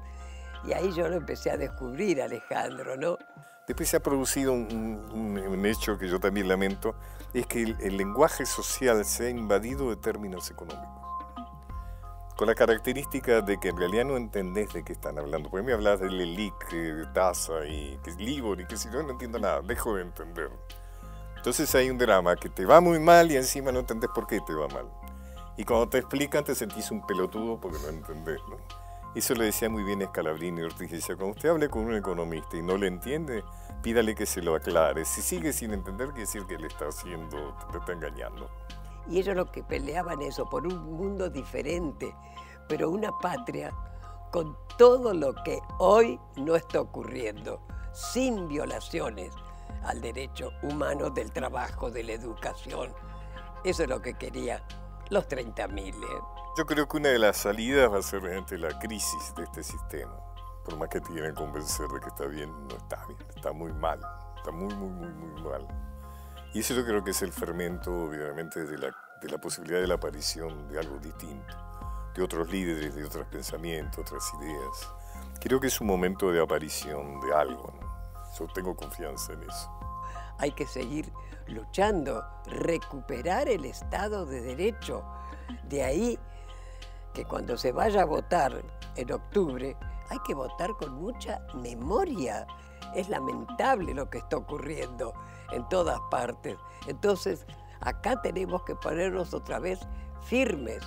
Y 0.65 0.73
ahí 0.73 0.93
yo 0.93 1.09
lo 1.09 1.17
empecé 1.17 1.51
a 1.51 1.57
descubrir, 1.57 2.21
Alejandro, 2.21 2.97
¿no? 2.97 3.19
Después 3.67 3.89
se 3.89 3.97
ha 3.97 4.01
producido 4.01 4.53
un, 4.53 5.63
hecho 5.65 5.97
que 5.97 6.09
yo 6.09 6.21
también 6.21 6.49
lamento, 6.49 6.95
es 7.33 7.47
que 7.47 7.63
el, 7.63 7.77
el 7.81 7.97
lenguaje 7.97 8.45
social 8.45 9.05
se 9.05 9.27
ha 9.27 9.31
invadido 9.31 9.89
de 9.91 9.97
términos 9.97 10.51
económicos. 10.51 11.14
Con 12.37 12.49
la 12.49 12.55
característica 12.55 13.41
de 13.41 13.59
que 13.59 13.69
en 13.69 13.77
realidad 13.77 14.05
no 14.05 14.17
entendés 14.17 14.73
de 14.73 14.83
qué 14.83 14.93
están 14.93 15.19
hablando. 15.19 15.51
Porque 15.51 15.65
me 15.65 15.73
hablas 15.73 16.01
del 16.01 16.21
ELIC, 16.21 16.73
eh, 16.73 16.77
de 16.77 17.07
TASA 17.07 17.67
y 17.67 17.99
que 18.03 18.11
es 18.11 18.17
LIBOR 18.17 18.61
y 18.61 18.67
que 18.67 18.77
si 18.77 18.91
yo 18.91 19.03
no 19.03 19.11
entiendo 19.11 19.39
nada, 19.39 19.63
dejo 19.63 19.95
de 19.95 20.03
entender. 20.03 20.51
Entonces 21.37 21.73
hay 21.75 21.91
un 21.91 21.99
drama 21.99 22.37
que 22.37 22.49
te 22.49 22.65
va 22.65 22.81
muy 22.81 22.99
mal 22.99 23.31
y 23.31 23.37
encima 23.37 23.71
no 23.71 23.81
entendés 23.81 24.11
por 24.15 24.27
qué 24.27 24.41
te 24.41 24.55
va 24.55 24.67
mal. 24.69 24.89
Y 25.57 25.65
cuando 25.65 25.89
te 25.89 25.99
explican 25.99 26.43
te 26.43 26.55
sentís 26.55 26.91
un 26.91 27.07
pelotudo 27.07 27.61
porque 27.61 27.79
no 27.83 27.89
entendés, 27.89 28.41
¿no? 28.49 28.57
Eso 29.15 29.35
le 29.35 29.45
decía 29.45 29.69
muy 29.69 29.85
bien 29.85 30.05
Scalabrini 30.05 30.63
Ortiz, 30.63 30.91
decía, 30.91 31.15
cuando 31.15 31.37
usted 31.37 31.51
hable 31.51 31.69
con 31.69 31.85
un 31.85 31.95
economista 31.95 32.57
y 32.57 32.63
no 32.63 32.77
le 32.77 32.89
entiende, 32.89 33.45
pídale 33.81 34.17
que 34.17 34.27
se 34.27 34.43
lo 34.43 34.57
aclare. 34.57 35.05
Si 35.05 35.23
sigue 35.23 35.53
sin 35.53 35.73
entender, 35.73 36.09
quiere 36.09 36.23
decir 36.23 36.47
que 36.47 36.59
le 36.59 36.67
está 36.67 36.89
haciendo, 36.89 37.57
te 37.71 37.79
está 37.79 37.93
engañando. 37.93 38.51
Y 39.09 39.19
ellos 39.19 39.37
lo 39.37 39.51
que 39.51 39.63
peleaban 39.63 40.23
eso, 40.23 40.49
por 40.49 40.67
un 40.67 40.93
mundo 40.93 41.29
diferente, 41.29 42.15
pero 42.69 42.91
una 42.91 43.11
patria 43.19 43.73
con 44.31 44.57
todo 44.79 45.15
lo 45.15 45.35
que 45.45 45.61
hoy 45.79 46.19
no 46.37 46.57
está 46.57 46.81
ocurriendo, 46.81 47.61
sin 47.93 48.49
violaciones 48.49 49.33
al 49.85 50.01
derecho 50.01 50.51
humano 50.63 51.11
del 51.11 51.31
trabajo, 51.31 51.91
de 51.91 52.03
la 52.03 52.13
educación. 52.13 52.93
Eso 53.63 53.83
es 53.85 53.89
lo 53.89 54.03
que 54.03 54.15
quería 54.15 54.65
los 55.11 55.29
30.000. 55.29 55.95
¿eh? 55.95 55.95
Yo 56.57 56.67
creo 56.67 56.89
que 56.89 56.97
una 56.97 57.11
de 57.11 57.19
las 57.19 57.37
salidas 57.37 57.93
va 57.93 57.99
a 57.99 58.03
ser 58.03 58.23
realmente 58.23 58.59
la 58.59 58.79
crisis 58.79 59.35
de 59.37 59.45
este 59.45 59.63
sistema. 59.63 60.17
Por 60.65 60.77
más 60.79 60.89
que 60.89 61.01
te 61.01 61.09
quieren 61.13 61.35
convencer 61.35 61.89
de 61.89 62.01
que 62.01 62.09
está 62.09 62.27
bien, 62.27 62.51
no 62.69 62.77
está 62.77 63.05
bien, 63.07 63.19
está 63.37 63.53
muy 63.53 63.73
mal, 63.73 64.01
está 64.37 64.51
muy, 64.51 64.75
muy, 64.75 64.89
muy, 64.89 65.09
muy 65.09 65.43
mal. 65.43 65.94
Y 66.55 66.61
eso 66.61 66.73
yo 66.73 66.85
creo 66.87 67.03
que 67.03 67.11
es 67.11 67.21
el 67.23 67.33
fermento, 67.33 67.93
obviamente, 67.93 68.65
de 68.65 68.79
la, 68.79 68.97
de 69.21 69.29
la 69.29 69.39
posibilidad 69.39 69.81
de 69.81 69.89
la 69.89 69.95
aparición 69.95 70.69
de 70.69 70.79
algo 70.79 70.99
distinto, 70.99 71.53
de 72.15 72.23
otros 72.23 72.49
líderes, 72.49 72.95
de 72.95 73.05
otros 73.05 73.27
pensamientos, 73.27 73.99
otras 73.99 74.33
ideas. 74.41 74.89
Creo 75.41 75.59
que 75.59 75.67
es 75.67 75.81
un 75.81 75.89
momento 75.89 76.31
de 76.31 76.41
aparición 76.41 77.21
de 77.23 77.35
algo, 77.35 77.75
¿no? 77.81 77.93
Yo 78.39 78.47
tengo 78.55 78.77
confianza 78.77 79.33
en 79.33 79.43
eso. 79.43 79.69
Hay 80.39 80.53
que 80.53 80.65
seguir 80.65 81.13
luchando, 81.49 82.25
recuperar 82.47 83.49
el 83.49 83.65
Estado 83.65 84.25
de 84.25 84.41
Derecho. 84.41 85.05
De 85.65 85.83
ahí 85.83 86.19
que 87.13 87.25
cuando 87.25 87.57
se 87.57 87.73
vaya 87.73 88.03
a 88.03 88.07
votar 88.07 88.63
en 88.95 89.13
octubre, 89.13 89.77
hay 90.09 90.19
que 90.25 90.35
votar 90.35 90.71
con 90.75 90.95
mucha 90.95 91.45
memoria. 91.55 92.47
Es 92.95 93.09
lamentable 93.09 93.93
lo 93.93 94.09
que 94.09 94.19
está 94.19 94.37
ocurriendo 94.37 95.15
en 95.53 95.69
todas 95.69 96.01
partes. 96.11 96.59
Entonces, 96.87 97.47
acá 97.81 98.21
tenemos 98.23 98.63
que 98.65 98.75
ponernos 98.75 99.35
otra 99.35 99.59
vez 99.59 99.81
firmes 100.23 100.83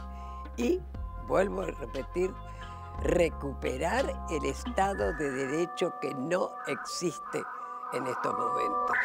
y, 0.58 0.82
vuelvo 1.28 1.62
a 1.62 1.68
repetir, 1.68 2.34
recuperar 3.02 4.06
el 4.30 4.46
Estado 4.46 5.14
de 5.14 5.32
Derecho 5.32 5.94
que 6.02 6.14
no 6.16 6.50
existe 6.68 7.44
en 7.94 8.08
estos 8.08 8.34
momentos. 8.34 8.98